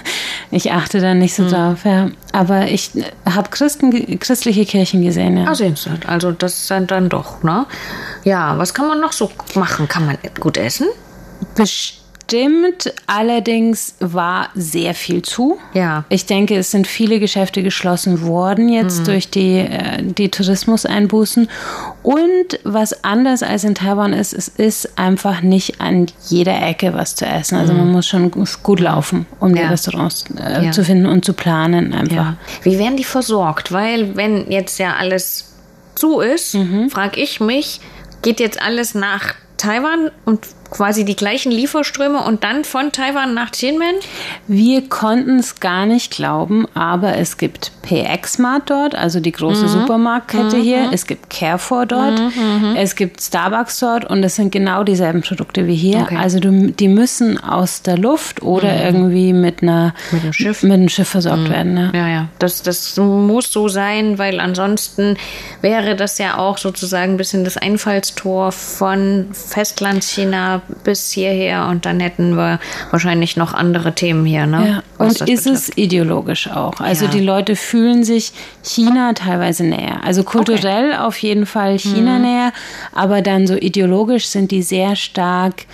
Ich 0.51 0.73
achte 0.73 0.99
da 0.99 1.13
nicht 1.13 1.35
so 1.35 1.43
mhm. 1.43 1.49
drauf. 1.51 1.85
Ja. 1.85 2.09
Aber 2.33 2.69
ich 2.69 2.97
äh, 2.97 3.03
habe 3.29 3.51
christliche 3.51 4.65
Kirchen 4.65 5.03
gesehen. 5.03 5.37
Ja. 5.37 5.45
Ah, 5.49 5.55
sehen 5.55 5.77
Sie. 5.77 5.91
Also 6.07 6.33
das 6.33 6.67
sind 6.67 6.91
dann 6.91 7.11
doch, 7.11 7.43
ne? 7.43 7.67
Ja, 8.25 8.57
was 8.57 8.73
kann 8.73 8.89
man 8.89 8.99
noch 8.99 9.13
so 9.13 9.31
machen? 9.55 9.87
Kann 9.89 10.07
man 10.07 10.17
gut 10.41 10.57
essen? 10.57 10.87
Bestimmt 11.55 11.98
stimmt. 12.29 12.93
Allerdings 13.07 13.95
war 14.01 14.51
sehr 14.55 14.95
viel 14.95 15.23
zu. 15.23 15.59
Ja. 15.73 16.05
Ich 16.09 16.27
denke, 16.27 16.57
es 16.57 16.71
sind 16.71 16.87
viele 16.87 17.21
Geschäfte 17.21 17.63
geschlossen 17.63 18.23
worden 18.23 18.69
jetzt 18.69 19.01
mhm. 19.01 19.05
durch 19.05 19.31
die, 19.31 19.59
äh, 19.59 20.03
die 20.03 20.31
Tourismuseinbußen. 20.31 21.49
Und 22.03 22.61
was 22.65 23.03
anders 23.03 23.43
als 23.43 23.65
in 23.65 23.75
Taiwan 23.75 24.13
ist, 24.13 24.33
es 24.35 24.49
ist 24.49 24.99
einfach 24.99 25.41
nicht 25.41 25.81
an 25.81 26.07
jeder 26.29 26.61
Ecke 26.63 26.93
was 26.95 27.15
zu 27.15 27.25
essen. 27.25 27.57
Also 27.57 27.73
mhm. 27.73 27.81
man 27.81 27.93
muss 27.93 28.07
schon 28.07 28.31
gut 28.31 28.81
laufen, 28.81 29.27
um 29.41 29.55
ja. 29.55 29.63
die 29.63 29.69
Restaurants 29.69 30.25
äh, 30.39 30.67
ja. 30.67 30.71
zu 30.71 30.85
finden 30.85 31.07
und 31.07 31.25
zu 31.25 31.33
planen 31.33 31.95
einfach. 31.95 32.15
Ja. 32.15 32.37
Wie 32.63 32.79
werden 32.79 32.97
die 32.97 33.05
versorgt? 33.05 33.73
Weil 33.73 34.17
wenn 34.17 34.51
jetzt 34.51 34.79
ja 34.79 34.97
alles 34.97 35.47
zu 35.95 36.21
ist, 36.21 36.55
mhm. 36.55 36.91
frage 36.91 37.21
ich 37.21 37.41
mich, 37.41 37.81
geht 38.23 38.39
jetzt 38.39 38.61
alles 38.61 38.95
nach 38.95 39.35
Taiwan 39.57 40.11
und 40.25 40.41
quasi 40.71 41.05
die 41.05 41.17
gleichen 41.17 41.51
Lieferströme 41.51 42.23
und 42.23 42.45
dann 42.45 42.65
von 42.65 42.93
Taiwan 42.93 43.35
nach 43.35 43.51
Tianmen? 43.51 43.95
Wir 44.47 44.89
konnten 44.89 45.39
es 45.39 45.61
gar 45.61 45.87
nicht 45.87 46.11
glauben, 46.11 46.67
aber 46.75 47.17
es 47.17 47.39
gibt 47.39 47.73
PX-Mart 47.83 48.69
dort, 48.71 48.95
also 48.95 49.21
die 49.21 49.33
große 49.33 49.65
mhm. 49.65 49.69
Supermarktkette 49.69 50.57
mhm. 50.57 50.63
hier. 50.63 50.91
Es 50.93 51.07
gibt 51.07 51.31
Carrefour 51.31 51.87
dort. 51.87 52.19
Mhm. 52.21 52.75
Es 52.77 52.97
gibt 52.97 53.23
Starbucks 53.23 53.81
dort 53.81 54.05
und 54.05 54.23
es 54.23 54.37
sind 54.37 54.53
genau 54.53 54.85
dieselben 54.85 55.23
Produkte 55.23 55.67
wie 55.67 55.75
hier. 55.75 56.01
Okay. 56.01 56.17
Also 56.17 56.39
du, 56.39 56.71
die 56.71 56.89
müssen 56.89 57.43
aus 57.43 57.83
der 57.83 57.97
Luft 57.97 58.43
oder 58.43 58.73
mhm. 58.73 58.81
irgendwie 58.81 59.33
mit 59.33 59.63
einer 59.63 59.95
mit 60.11 60.23
einem 60.23 60.33
Schiff, 60.33 60.63
mit 60.63 60.73
einem 60.73 60.89
Schiff 60.89 61.09
versorgt 61.09 61.45
mhm. 61.45 61.51
werden. 61.51 61.75
Ne? 61.75 61.93
Ja, 61.95 62.09
ja. 62.09 62.29
Das, 62.39 62.63
das 62.63 62.97
muss 62.97 63.51
so 63.53 63.69
sein, 63.69 64.19
weil 64.19 64.41
ansonsten 64.41 65.17
wäre 65.63 65.97
das 65.97 66.19
ja 66.19 66.37
auch 66.37 66.59
sozusagen 66.59 67.15
ein 67.15 67.17
bisschen 67.17 67.45
das 67.45 67.57
Einfallstor 67.57 68.53
von 68.53 69.29
Festlandchina 69.33 70.58
bis 70.85 71.11
hierher 71.11 71.67
und 71.69 71.87
dann 71.87 72.01
hätten 72.01 72.37
wir 72.37 72.61
wahrscheinlich 72.91 73.37
noch 73.37 73.55
andere 73.55 73.95
Themen 73.95 74.25
hier. 74.25 74.47
Ne? 74.47 74.69
Ja. 74.69 74.83
Und 74.99 75.13
ist 75.13 75.19
betrifft. 75.21 75.47
es 75.47 75.77
ideologisch 75.77 76.51
auch? 76.51 76.81
Also 76.81 77.07
ja. 77.07 77.11
die 77.11 77.21
Leute 77.21 77.57
fühlen 77.57 78.05
sich 78.05 78.33
China 78.63 79.13
teilweise 79.13 79.65
näher. 79.65 80.01
Also 80.05 80.25
kulturell 80.25 80.91
okay. 80.91 80.99
auf 80.99 81.19
jeden 81.19 81.47
Fall 81.47 81.79
China 81.79 82.19
mhm. 82.19 82.23
näher, 82.23 82.53
aber 82.93 83.23
dann 83.23 83.47
so 83.47 83.55
ideologisch 83.55 84.27
sind 84.27 84.51
die 84.51 84.63
sehr 84.63 84.97
stark 84.97 85.67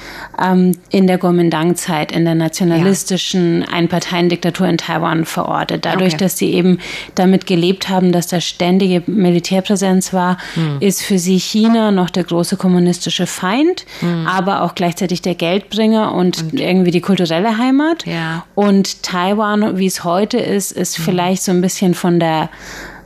ähm, 0.42 0.72
in 0.90 1.06
der 1.06 1.18
Kuomintang-Zeit, 1.18 2.12
in 2.12 2.24
der 2.24 2.34
nationalistischen 2.34 3.62
ja. 3.62 3.68
Einparteiendiktatur 3.68 4.66
in 4.66 4.78
Taiwan 4.78 5.24
verortet. 5.24 5.84
Dadurch, 5.84 6.14
okay. 6.14 6.24
dass 6.24 6.38
sie 6.38 6.52
eben 6.52 6.78
damit 7.14 7.46
gelebt 7.46 7.88
haben, 7.88 8.12
dass 8.12 8.26
da 8.26 8.40
ständige 8.40 9.02
Militärpräsenz 9.06 10.12
war, 10.12 10.38
mhm. 10.54 10.76
ist 10.80 11.02
für 11.02 11.18
sie 11.18 11.38
China 11.38 11.90
noch 11.90 12.10
der 12.10 12.24
große 12.24 12.56
kommunistische 12.56 13.26
Feind, 13.26 13.86
mhm. 14.00 14.26
aber 14.26 14.62
auch 14.62 14.73
gleichzeitig 14.74 15.22
der 15.22 15.34
Geldbringer 15.34 16.12
und, 16.12 16.42
und, 16.42 16.60
irgendwie 16.60 16.90
die 16.90 17.00
kulturelle 17.00 17.58
Heimat. 17.58 18.06
Ja. 18.06 18.44
Und 18.54 19.02
Taiwan, 19.02 19.78
wie 19.78 19.86
es 19.86 20.04
heute 20.04 20.38
ist, 20.38 20.72
ist 20.72 20.98
mhm. 20.98 21.02
vielleicht 21.04 21.42
so 21.42 21.52
ein 21.52 21.60
bisschen 21.60 21.94
von 21.94 22.20
der 22.20 22.48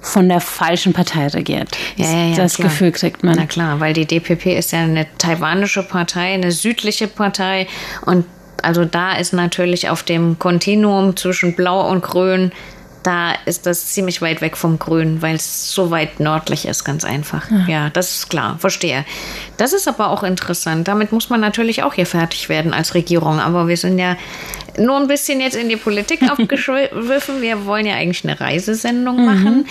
von 0.00 0.28
der 0.28 0.40
falschen 0.40 0.92
Partei 0.92 1.26
regiert. 1.26 1.76
Ja, 1.96 2.07
ja, 2.07 2.26
ja, 2.26 2.37
das 2.37 2.54
klar. 2.54 2.68
Gefühl 2.68 2.92
kriegt 2.92 3.24
man. 3.24 3.35
Na 3.37 3.46
klar, 3.46 3.81
weil 3.81 3.92
die 3.92 4.07
DPP 4.07 4.57
ist 4.57 4.70
ja 4.70 4.78
eine 4.78 5.07
taiwanische 5.18 5.83
Partei, 5.83 6.35
eine 6.35 6.52
südliche 6.52 7.09
Partei 7.09 7.66
und 8.07 8.24
also 8.62 8.85
da 8.85 9.12
ist 9.12 9.33
natürlich 9.33 9.88
auf 9.88 10.02
dem 10.02 10.38
Kontinuum 10.38 11.16
zwischen 11.16 11.54
Blau 11.54 11.90
und 11.90 12.02
Grün 12.02 12.52
da 13.02 13.32
ist 13.44 13.66
das 13.66 13.87
ziemlich 13.87 14.20
weit 14.22 14.40
weg 14.40 14.56
vom 14.56 14.78
Grün, 14.78 15.22
weil 15.22 15.37
es 15.37 15.72
so 15.72 15.90
weit 15.90 16.20
nördlich 16.20 16.66
ist, 16.66 16.84
ganz 16.84 17.04
einfach. 17.04 17.50
Ja. 17.50 17.66
ja. 17.68 17.90
das 17.90 18.14
ist 18.14 18.30
klar, 18.30 18.56
verstehe. 18.58 19.04
Das 19.56 19.72
ist 19.72 19.88
aber 19.88 20.11
auch 20.11 20.22
interessant. 20.22 20.88
Damit 20.88 21.12
muss 21.12 21.30
man 21.30 21.40
natürlich 21.40 21.82
auch 21.82 21.94
hier 21.94 22.06
fertig 22.06 22.48
werden 22.48 22.74
als 22.74 22.94
Regierung. 22.94 23.40
Aber 23.40 23.68
wir 23.68 23.76
sind 23.76 23.98
ja 23.98 24.16
nur 24.78 24.96
ein 24.96 25.08
bisschen 25.08 25.40
jetzt 25.40 25.56
in 25.56 25.68
die 25.68 25.76
Politik 25.76 26.20
aufgeschwiffen. 26.30 27.40
Wir 27.40 27.66
wollen 27.66 27.86
ja 27.86 27.94
eigentlich 27.94 28.24
eine 28.24 28.40
Reisesendung 28.40 29.18
mhm. 29.18 29.24
machen. 29.24 29.66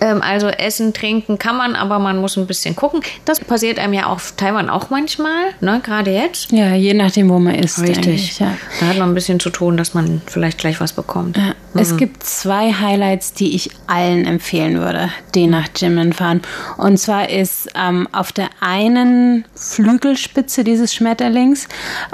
Ähm, 0.00 0.22
also 0.22 0.48
essen, 0.48 0.92
trinken 0.92 1.38
kann 1.38 1.56
man, 1.56 1.74
aber 1.74 1.98
man 1.98 2.18
muss 2.18 2.36
ein 2.36 2.46
bisschen 2.46 2.74
gucken. 2.76 3.00
Das 3.24 3.40
passiert 3.40 3.78
einem 3.78 3.92
ja 3.92 4.06
auf 4.06 4.34
Taiwan 4.36 4.68
auch 4.68 4.90
manchmal, 4.90 5.52
ne? 5.60 5.80
gerade 5.82 6.10
jetzt. 6.10 6.52
Ja, 6.52 6.74
je 6.74 6.94
nachdem, 6.94 7.28
wo 7.28 7.38
man 7.38 7.54
ist. 7.54 7.80
Richtig. 7.80 8.38
Ja. 8.38 8.56
Da 8.80 8.86
hat 8.86 8.98
man 8.98 9.10
ein 9.10 9.14
bisschen 9.14 9.40
zu 9.40 9.50
tun, 9.50 9.76
dass 9.76 9.94
man 9.94 10.22
vielleicht 10.26 10.58
gleich 10.58 10.80
was 10.80 10.92
bekommt. 10.92 11.36
Ja. 11.36 11.54
Mhm. 11.74 11.80
Es 11.80 11.96
gibt 11.96 12.24
zwei 12.24 12.72
Highlights, 12.72 13.32
die 13.34 13.54
ich 13.54 13.70
allen 13.86 14.26
empfehlen 14.26 14.78
würde, 14.78 15.10
die 15.34 15.46
nach 15.46 15.68
Jimin 15.74 16.12
fahren. 16.12 16.42
Und 16.76 16.98
zwar 16.98 17.30
ist 17.30 17.68
ähm, 17.74 18.08
auf 18.12 18.32
der 18.32 18.50
einen 18.60 19.44
Flügelspitze 19.54 20.64
dieses 20.64 20.94
Schmetterlings, 20.94 21.66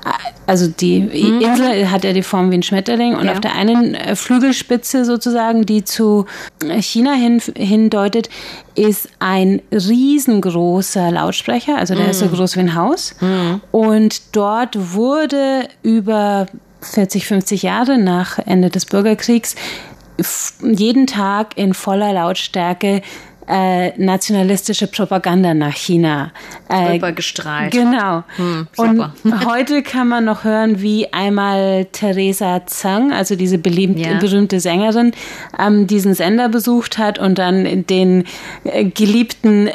äh, 0.05 0.38
also 0.49 0.67
die 0.67 1.01
mhm. 1.01 1.43
Insel 1.43 1.91
hat 1.91 2.05
ja 2.05 2.15
die 2.15 2.23
Form 2.23 2.51
wie 2.51 2.55
ein 2.55 2.63
Schmetterling 2.63 3.15
und 3.15 3.27
ja. 3.27 3.33
auf 3.33 3.41
der 3.41 3.55
einen 3.55 3.95
äh, 3.95 4.17
Flügelspitze 4.17 5.05
sozusagen, 5.05 5.67
die 5.67 5.85
zu 5.85 6.25
China 6.81 7.13
hin, 7.13 7.43
hindeutet, 7.55 8.31
ist 8.75 9.11
ein 9.19 9.61
riesengroßer 9.71 11.11
Lautsprecher, 11.11 11.77
also 11.77 11.95
der 11.95 12.07
mm. 12.07 12.11
ist 12.11 12.19
so 12.21 12.27
mhm. 12.27 12.31
groß 12.31 12.57
wie 12.57 12.61
ein 12.61 12.75
Haus. 12.75 13.15
Mm. 13.21 13.61
Und 13.73 14.35
dort 14.35 14.95
wurde 14.95 15.69
über 15.83 16.47
40, 16.81 17.27
50 17.27 17.63
Jahre 17.63 17.99
nach 17.99 18.39
Ende 18.39 18.71
des 18.71 18.87
Bürgerkriegs 18.87 19.55
jeden 20.63 21.07
Tag 21.07 21.57
in 21.59 21.75
voller 21.75 22.13
Lautstärke 22.13 23.03
äh, 23.49 23.93
nationalistische 23.99 24.87
Propaganda 24.89 25.55
nach 25.55 25.75
China 25.75 26.33
äh, 26.69 26.93
Rübergestrahlt. 26.93 27.73
Genau. 27.73 28.23
Hm, 28.37 28.67
und 28.77 29.11
heute 29.47 29.83
kann 29.83 30.09
man 30.09 30.25
noch 30.27 30.45
hören, 30.45 30.83
wie 30.83 31.13
einmal 31.13 31.87
Theresa 31.93 32.67
Zhang, 32.67 33.13
also 33.13 33.37
diese 33.37 33.59
beliebt, 33.59 33.99
Ja. 33.99 34.19
berühmte 34.19 34.61
Sängerin, 34.61 35.13
ähm, 35.59 35.87
diesen 35.87 36.15
Sender 36.15 36.49
besucht 36.49 36.99
hat 36.99 37.19
und 37.19 37.39
dann 37.39 37.87
den 37.87 38.25
äh, 38.65 38.85
geliebten 38.85 39.69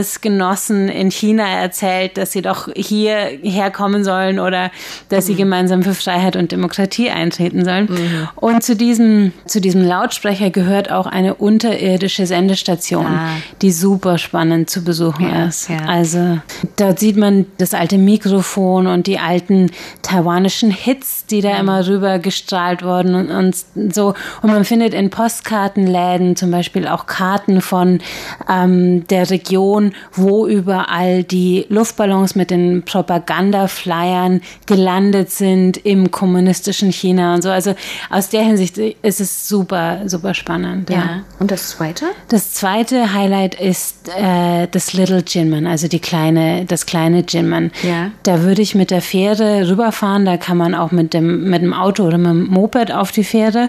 Landesgenossen 0.00 0.88
in 0.88 1.10
China 1.10 1.46
erzählt, 1.46 2.16
dass 2.16 2.32
sie 2.32 2.42
doch 2.42 2.68
hierher 2.74 3.70
kommen 3.70 4.04
sollen 4.04 4.38
oder 4.38 4.70
dass 5.08 5.24
Mhm. 5.24 5.28
sie 5.28 5.34
gemeinsam 5.36 5.82
für 5.82 5.94
Freiheit 5.94 6.36
und 6.36 6.52
Demokratie 6.52 7.10
eintreten 7.10 7.64
sollen. 7.64 7.88
Und 8.36 8.62
zu 8.62 8.76
diesem, 8.76 9.32
zu 9.46 9.60
diesem 9.60 9.82
Lautsprecher 9.84 10.50
gehört 10.50 10.90
auch 10.90 11.06
eine 11.06 11.34
unterirdische 11.34 12.26
Sendestation, 12.26 13.06
Ah. 13.10 13.36
die 13.62 13.72
super 13.72 14.18
spannend 14.18 14.70
zu 14.70 14.82
besuchen 14.84 15.28
Ja, 15.28 15.46
ist. 15.46 15.68
ja. 15.68 15.78
Also 15.86 16.38
dort 16.76 16.98
sieht 16.98 17.16
man 17.16 17.46
das 17.58 17.74
alte 17.74 17.98
Mikrofon 17.98 18.86
und 18.86 19.06
die 19.06 19.18
alten 19.18 19.70
taiwanischen 20.02 20.70
Hits, 20.70 21.26
die 21.26 21.40
da 21.40 21.56
immer 21.58 21.86
rüber 21.86 22.18
gestrahlt 22.18 22.82
wurden 22.82 23.14
und, 23.14 23.30
und 23.30 23.94
so. 23.94 24.14
Und 24.42 24.50
man 24.50 24.64
findet 24.64 24.94
in 24.94 25.10
Postkartenläden 25.10 26.36
zum 26.36 26.50
Beispiel 26.50 26.86
auch 26.86 27.06
Karten 27.06 27.60
von 27.60 28.00
ähm, 28.48 29.06
der 29.08 29.30
Region, 29.30 29.92
wo 30.12 30.46
überall 30.46 31.24
die 31.24 31.66
Luftballons 31.68 32.34
mit 32.34 32.50
den 32.50 32.82
Propagandaflyern 32.84 34.40
gelandet 34.66 35.30
sind 35.30 35.76
im 35.84 36.10
kommunistischen 36.10 36.92
China 36.92 37.34
und 37.34 37.42
so. 37.42 37.50
Also 37.50 37.74
aus 38.10 38.28
der 38.28 38.42
Hinsicht 38.42 38.78
ist 38.78 39.20
es 39.20 39.48
super, 39.48 40.02
super 40.08 40.34
spannend. 40.34 40.90
Ja. 40.90 41.22
Und 41.38 41.50
das 41.50 41.70
zweite? 41.70 42.06
Das 42.28 42.52
zweite 42.54 42.99
Highlight 43.08 43.54
ist 43.54 44.08
äh, 44.08 44.66
das 44.70 44.92
Little 44.92 45.22
Jinman, 45.26 45.66
also 45.66 45.88
die 45.88 46.00
kleine, 46.00 46.64
das 46.64 46.86
kleine 46.86 47.24
Jinman. 47.26 47.70
Ja. 47.82 48.10
Da 48.22 48.42
würde 48.42 48.62
ich 48.62 48.74
mit 48.74 48.90
der 48.90 49.02
Fähre 49.02 49.68
rüberfahren. 49.68 50.24
Da 50.24 50.36
kann 50.36 50.56
man 50.56 50.74
auch 50.74 50.90
mit 50.90 51.14
dem 51.14 51.50
mit 51.50 51.62
dem 51.62 51.72
Auto 51.72 52.04
oder 52.04 52.18
mit 52.18 52.28
dem 52.28 52.46
Moped 52.46 52.92
auf 52.92 53.12
die 53.12 53.24
Fähre 53.24 53.68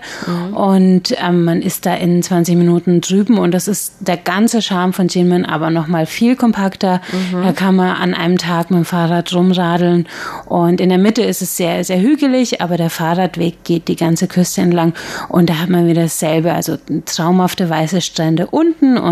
und 0.54 1.16
ähm, 1.18 1.46
man 1.46 1.62
ist 1.62 1.86
da 1.86 1.96
in 1.96 2.22
20 2.22 2.56
Minuten 2.56 3.02
drüben 3.02 3.38
und 3.38 3.54
das 3.54 3.68
ist 3.68 3.96
der 4.00 4.18
ganze 4.18 4.62
Charme 4.62 4.94
von 4.94 5.08
Jinman, 5.08 5.46
aber 5.46 5.70
noch 5.70 5.88
mal 5.88 6.06
viel 6.06 6.36
kompakter. 6.36 7.02
Da 7.32 7.52
kann 7.52 7.76
man 7.76 7.96
an 7.96 8.14
einem 8.14 8.38
Tag 8.38 8.72
mit 8.72 8.80
dem 8.80 8.86
Fahrrad 8.86 9.34
rumradeln 9.34 10.08
und 10.46 10.82
in 10.82 10.90
der 10.90 10.98
Mitte 10.98 11.22
ist 11.22 11.42
es 11.42 11.58
sehr 11.58 11.84
sehr 11.84 12.00
hügelig, 12.00 12.62
aber 12.62 12.78
der 12.78 12.90
Fahrradweg 12.90 13.64
geht 13.64 13.88
die 13.88 13.96
ganze 13.96 14.28
Küste 14.28 14.62
entlang 14.62 14.94
und 15.30 15.50
da 15.50 15.60
hat 15.60 15.70
man 15.70 15.88
wieder 15.88 16.04
dasselbe, 16.04 16.54
also 16.54 16.78
traumhafte 17.06 17.70
weiße 17.70 18.02
Strände 18.02 18.48
unten 18.48 18.98
und 18.98 19.11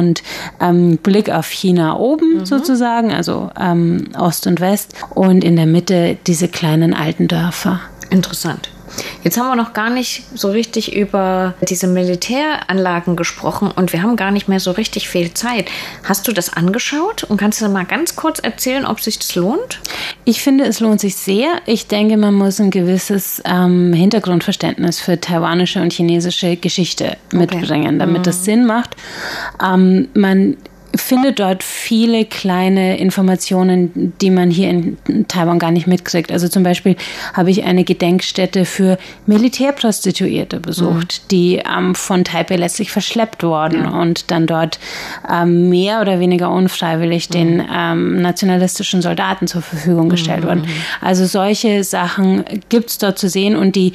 ähm, 0.59 0.97
Blick 0.97 1.29
auf 1.29 1.47
China 1.47 1.97
oben 1.97 2.45
sozusagen, 2.45 3.11
also 3.11 3.49
ähm, 3.59 4.09
Ost 4.17 4.47
und 4.47 4.59
West 4.59 4.95
und 5.13 5.43
in 5.43 5.55
der 5.55 5.65
Mitte 5.65 6.17
diese 6.27 6.47
kleinen 6.47 6.93
alten 6.93 7.27
Dörfer. 7.27 7.79
Interessant. 8.09 8.69
Jetzt 9.23 9.37
haben 9.37 9.47
wir 9.47 9.55
noch 9.55 9.73
gar 9.73 9.89
nicht 9.89 10.23
so 10.33 10.49
richtig 10.49 10.95
über 10.95 11.53
diese 11.67 11.87
Militäranlagen 11.87 13.15
gesprochen 13.15 13.71
und 13.75 13.93
wir 13.93 14.01
haben 14.01 14.15
gar 14.15 14.31
nicht 14.31 14.47
mehr 14.47 14.59
so 14.59 14.71
richtig 14.71 15.09
viel 15.09 15.33
Zeit. 15.33 15.69
Hast 16.03 16.27
du 16.27 16.31
das 16.31 16.51
angeschaut 16.51 17.23
und 17.23 17.37
kannst 17.37 17.61
du 17.61 17.69
mal 17.69 17.85
ganz 17.85 18.15
kurz 18.15 18.39
erzählen, 18.39 18.85
ob 18.85 19.01
sich 19.01 19.19
das 19.19 19.35
lohnt? 19.35 19.79
Ich 20.25 20.41
finde, 20.41 20.65
es 20.65 20.79
lohnt 20.79 20.99
sich 20.99 21.15
sehr. 21.15 21.61
Ich 21.65 21.87
denke, 21.87 22.17
man 22.17 22.33
muss 22.33 22.59
ein 22.59 22.71
gewisses 22.71 23.41
ähm, 23.45 23.93
Hintergrundverständnis 23.93 24.99
für 24.99 25.19
taiwanische 25.19 25.81
und 25.81 25.93
chinesische 25.93 26.55
Geschichte 26.55 27.17
mitbringen, 27.31 27.99
damit 27.99 28.27
das 28.27 28.45
Sinn 28.45 28.65
macht. 28.65 28.95
Ähm, 29.63 30.07
man 30.13 30.57
findet 30.95 31.39
dort 31.39 31.63
viele 31.63 32.25
kleine 32.25 32.97
Informationen, 32.97 34.13
die 34.21 34.31
man 34.31 34.49
hier 34.49 34.69
in 34.69 34.97
Taiwan 35.27 35.59
gar 35.59 35.71
nicht 35.71 35.87
mitkriegt. 35.87 36.31
Also 36.31 36.47
zum 36.47 36.63
Beispiel 36.63 36.95
habe 37.33 37.51
ich 37.51 37.63
eine 37.63 37.83
Gedenkstätte 37.83 38.65
für 38.65 38.97
Militärprostituierte 39.25 40.59
besucht, 40.59 41.31
die 41.31 41.57
ähm, 41.57 41.95
von 41.95 42.23
Taipei 42.23 42.55
letztlich 42.55 42.91
verschleppt 42.91 43.43
wurden 43.43 43.85
und 43.85 44.31
dann 44.31 44.47
dort 44.47 44.79
ähm, 45.31 45.69
mehr 45.69 46.01
oder 46.01 46.19
weniger 46.19 46.49
unfreiwillig 46.49 47.29
den 47.29 47.63
ähm, 47.73 48.21
nationalistischen 48.21 49.01
Soldaten 49.01 49.47
zur 49.47 49.61
Verfügung 49.61 50.09
gestellt 50.09 50.43
wurden. 50.43 50.65
Also 51.01 51.25
solche 51.25 51.83
Sachen 51.83 52.43
gibt 52.69 52.89
es 52.89 52.97
dort 52.97 53.19
zu 53.19 53.29
sehen 53.29 53.55
und 53.55 53.75
die 53.75 53.93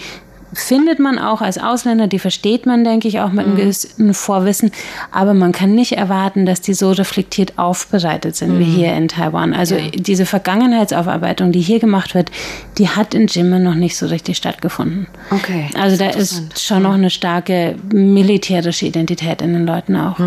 findet 0.54 0.98
man 0.98 1.18
auch 1.18 1.40
als 1.40 1.58
Ausländer, 1.58 2.06
die 2.06 2.18
versteht 2.18 2.66
man, 2.66 2.84
denke 2.84 3.08
ich, 3.08 3.20
auch 3.20 3.30
mit 3.30 3.46
einem 3.46 3.56
gewissen 3.56 4.14
Vorwissen, 4.14 4.70
aber 5.10 5.34
man 5.34 5.52
kann 5.52 5.74
nicht 5.74 5.92
erwarten, 5.92 6.46
dass 6.46 6.60
die 6.60 6.74
so 6.74 6.92
reflektiert 6.92 7.58
aufbereitet 7.58 8.36
sind 8.36 8.58
wie 8.58 8.64
hier 8.64 8.94
in 8.94 9.08
Taiwan. 9.08 9.52
Also 9.52 9.76
diese 9.94 10.26
Vergangenheitsaufarbeitung, 10.26 11.52
die 11.52 11.60
hier 11.60 11.80
gemacht 11.80 12.14
wird, 12.14 12.30
die 12.78 12.88
hat 12.88 13.14
in 13.14 13.26
Jimen 13.26 13.62
noch 13.62 13.74
nicht 13.74 13.96
so 13.96 14.06
richtig 14.06 14.36
stattgefunden. 14.36 15.06
Okay, 15.30 15.66
Also 15.78 15.96
da 15.96 16.10
ist 16.10 16.60
schon 16.60 16.82
noch 16.82 16.94
eine 16.94 17.10
starke 17.10 17.76
militärische 17.92 18.86
Identität 18.86 19.42
in 19.42 19.52
den 19.52 19.66
Leuten 19.66 19.96
auch. 19.96 20.18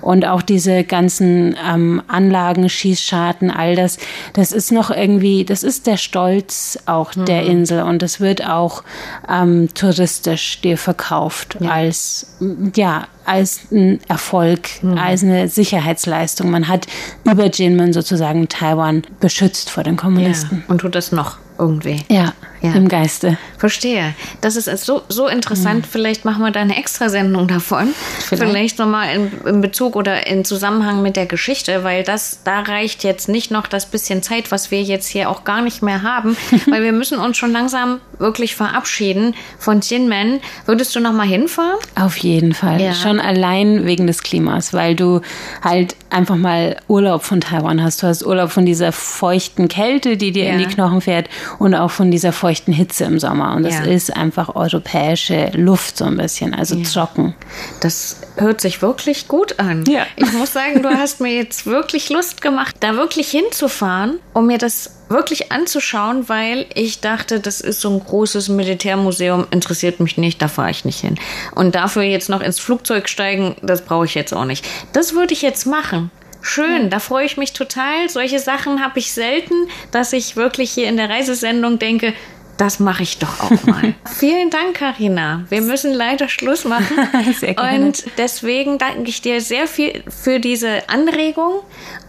Und 0.00 0.26
auch 0.26 0.42
diese 0.42 0.84
ganzen 0.84 1.56
ähm, 1.68 2.02
Anlagen, 2.08 2.68
Schießscharten, 2.68 3.50
all 3.50 3.76
das, 3.76 3.98
das 4.32 4.52
ist 4.52 4.72
noch 4.72 4.90
irgendwie, 4.90 5.44
das 5.44 5.62
ist 5.62 5.86
der 5.86 5.96
Stolz 5.96 6.78
auch 6.86 7.12
der 7.14 7.44
Insel. 7.44 7.82
Und 7.82 8.02
das 8.02 8.20
wird 8.20 8.46
auch 8.46 8.82
ähm, 9.28 9.55
touristisch 9.74 10.60
dir 10.60 10.78
verkauft 10.78 11.58
als, 11.68 12.36
ja, 12.74 13.08
als 13.24 13.60
ein 13.72 14.00
Erfolg, 14.08 14.68
als 14.96 15.22
eine 15.22 15.48
Sicherheitsleistung. 15.48 16.50
Man 16.50 16.68
hat 16.68 16.86
über 17.24 17.46
Jinmen 17.46 17.92
sozusagen 17.92 18.48
Taiwan 18.48 19.02
beschützt 19.20 19.70
vor 19.70 19.82
den 19.82 19.94
Ja. 19.94 20.00
Kommunisten. 20.00 20.64
Und 20.68 20.78
tut 20.80 20.94
das 20.94 21.12
noch 21.12 21.38
irgendwie. 21.58 22.02
Ja, 22.08 22.32
Ja. 22.62 22.72
im 22.72 22.88
Geiste. 22.88 23.36
Verstehe. 23.58 24.14
Das 24.40 24.56
ist 24.56 24.84
so, 24.84 25.02
so 25.08 25.28
interessant. 25.28 25.86
Vielleicht 25.86 26.24
machen 26.24 26.42
wir 26.42 26.50
da 26.50 26.60
eine 26.60 26.76
Extrasendung 26.76 27.48
davon. 27.48 27.88
Vielleicht. 28.20 28.42
Vielleicht, 28.42 28.78
nochmal 28.78 29.14
in, 29.14 29.30
in 29.46 29.60
Bezug 29.60 29.94
oder 29.94 30.26
in 30.26 30.44
Zusammenhang 30.44 31.02
mit 31.02 31.16
der 31.16 31.26
Geschichte, 31.26 31.84
weil 31.84 32.02
das, 32.02 32.40
da 32.44 32.60
reicht 32.60 33.04
jetzt 33.04 33.28
nicht 33.28 33.50
noch 33.50 33.66
das 33.66 33.86
bisschen 33.86 34.22
Zeit, 34.22 34.50
was 34.50 34.70
wir 34.70 34.82
jetzt 34.82 35.06
hier 35.06 35.28
auch 35.30 35.44
gar 35.44 35.60
nicht 35.62 35.82
mehr 35.82 36.02
haben, 36.02 36.36
weil 36.66 36.82
wir 36.82 36.92
müssen 36.92 37.18
uns 37.18 37.36
schon 37.36 37.52
langsam 37.52 38.00
wirklich 38.18 38.54
verabschieden 38.56 39.34
von 39.58 39.80
Jinmen. 39.80 40.40
Würdest 40.64 40.94
du 40.96 41.00
nochmal 41.00 41.26
hinfahren? 41.26 41.78
Auf 41.94 42.16
jeden 42.18 42.54
Fall. 42.54 42.80
Ja. 42.80 42.94
Schon 42.94 43.20
allein 43.20 43.84
wegen 43.86 44.06
des 44.06 44.22
Klimas, 44.22 44.72
weil 44.72 44.94
du 44.96 45.20
halt 45.62 45.94
einfach 46.10 46.36
mal 46.36 46.76
Urlaub 46.88 47.22
von 47.22 47.40
Taiwan 47.40 47.82
hast. 47.82 48.02
Du 48.02 48.06
hast 48.06 48.24
Urlaub 48.24 48.50
von 48.50 48.64
dieser 48.64 48.92
feuchten 48.92 49.68
Kälte, 49.68 50.16
die 50.16 50.32
dir 50.32 50.46
in 50.48 50.58
Ja. 50.60 50.66
die 50.66 50.74
Knochen 50.74 51.00
fährt 51.00 51.28
und 51.58 51.74
auch 51.74 51.90
von 51.90 52.10
dieser 52.10 52.32
feuchten 52.32 52.45
Hitze 52.54 53.04
im 53.04 53.18
Sommer. 53.18 53.54
Und 53.56 53.62
das 53.64 53.74
Ja. 53.74 53.84
ist 53.84 54.16
einfach 54.16 54.54
europäische 54.54 55.50
Luft 55.54 55.98
so 55.98 56.04
ein 56.04 56.16
bisschen, 56.16 56.54
also 56.54 56.76
trocken. 56.82 57.34
Das 57.80 58.20
hört 58.36 58.60
sich 58.60 58.82
wirklich 58.82 59.28
gut 59.28 59.58
an. 59.58 59.84
Ja. 59.86 60.06
Ich 60.16 60.32
muss 60.32 60.52
sagen, 60.52 60.82
du 60.82 60.88
hast 60.90 61.20
mir 61.20 61.34
jetzt 61.34 61.66
wirklich 61.66 62.10
Lust 62.10 62.42
gemacht, 62.42 62.76
da 62.80 62.94
wirklich 62.96 63.28
hinzufahren, 63.30 64.18
um 64.32 64.46
mir 64.46 64.58
das 64.58 64.90
wirklich 65.08 65.52
anzuschauen, 65.52 66.28
weil 66.28 66.66
ich 66.74 67.00
dachte, 67.00 67.38
das 67.40 67.60
ist 67.60 67.80
so 67.80 67.90
ein 67.90 68.00
großes 68.00 68.48
Militärmuseum, 68.48 69.46
interessiert 69.50 70.00
mich 70.00 70.16
nicht, 70.18 70.42
da 70.42 70.48
fahre 70.48 70.70
ich 70.70 70.84
nicht 70.84 71.00
hin. 71.00 71.16
Und 71.54 71.74
dafür 71.74 72.02
jetzt 72.02 72.28
noch 72.28 72.40
ins 72.40 72.58
Flugzeug 72.58 73.08
steigen, 73.08 73.56
das 73.62 73.82
brauche 73.82 74.04
ich 74.06 74.14
jetzt 74.14 74.32
auch 74.34 74.44
nicht. 74.44 74.64
Das 74.92 75.14
würde 75.14 75.32
ich 75.32 75.42
jetzt 75.42 75.66
machen. 75.66 76.10
Schön, 76.42 76.90
da 76.90 77.00
freue 77.00 77.26
ich 77.26 77.36
mich 77.36 77.52
total. 77.54 78.08
Solche 78.08 78.38
Sachen 78.38 78.80
habe 78.84 79.00
ich 79.00 79.12
selten, 79.12 79.54
dass 79.90 80.12
ich 80.12 80.36
wirklich 80.36 80.70
hier 80.70 80.88
in 80.88 80.96
der 80.96 81.10
Reisesendung 81.10 81.80
denke, 81.80 82.12
das 82.56 82.80
mache 82.80 83.02
ich 83.02 83.18
doch 83.18 83.40
auch 83.40 83.64
mal. 83.64 83.94
Vielen 84.18 84.50
Dank, 84.50 84.74
Karina. 84.74 85.44
Wir 85.48 85.60
müssen 85.60 85.92
leider 85.92 86.28
Schluss 86.28 86.64
machen. 86.64 86.96
Sehr 87.38 87.54
gerne. 87.54 87.86
Und 87.86 88.04
deswegen 88.18 88.78
danke 88.78 89.08
ich 89.08 89.20
dir 89.20 89.40
sehr 89.40 89.66
viel 89.66 90.02
für 90.08 90.40
diese 90.40 90.88
Anregung 90.88 91.60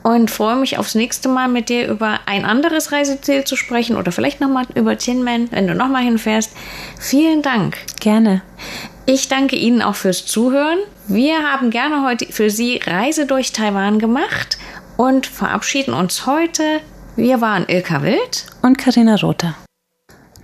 und 0.04 0.32
freue 0.32 0.56
mich 0.56 0.78
aufs 0.78 0.96
nächste 0.96 1.28
Mal 1.30 1.48
mit 1.48 1.70
dir 1.70 1.88
über 1.88 2.20
ein 2.26 2.46
anderes 2.46 2.92
Reiseziel 2.92 3.44
zu 3.44 3.56
sprechen 3.56 3.98
oder 3.98 4.12
vielleicht 4.12 4.40
nochmal 4.40 4.66
über 4.76 4.98
Tinman, 4.98 5.52
wenn 5.52 5.68
du 5.68 5.76
nochmal 5.76 6.04
hinfährst. 6.04 6.52
Vielen 7.00 7.42
Dank. 7.42 7.78
Gerne. 8.00 8.42
Ich 9.06 9.28
danke 9.28 9.56
Ihnen 9.56 9.82
auch 9.82 9.96
fürs 9.96 10.26
Zuhören. 10.26 10.80
Wir 11.08 11.44
haben 11.44 11.70
gerne 11.70 12.06
heute 12.06 12.26
für 12.32 12.50
Sie 12.50 12.82
Reise 12.86 13.26
durch 13.26 13.54
Taiwan 13.54 14.00
gemacht 14.00 14.58
und 14.98 15.28
verabschieden 15.28 15.94
uns 15.94 16.26
heute. 16.26 16.82
Wir 17.16 17.42
waren 17.42 17.66
Ilka 17.68 18.04
Wild. 18.04 18.46
Und 18.62 18.78
Karina 18.78 19.16
Rother. 19.16 19.56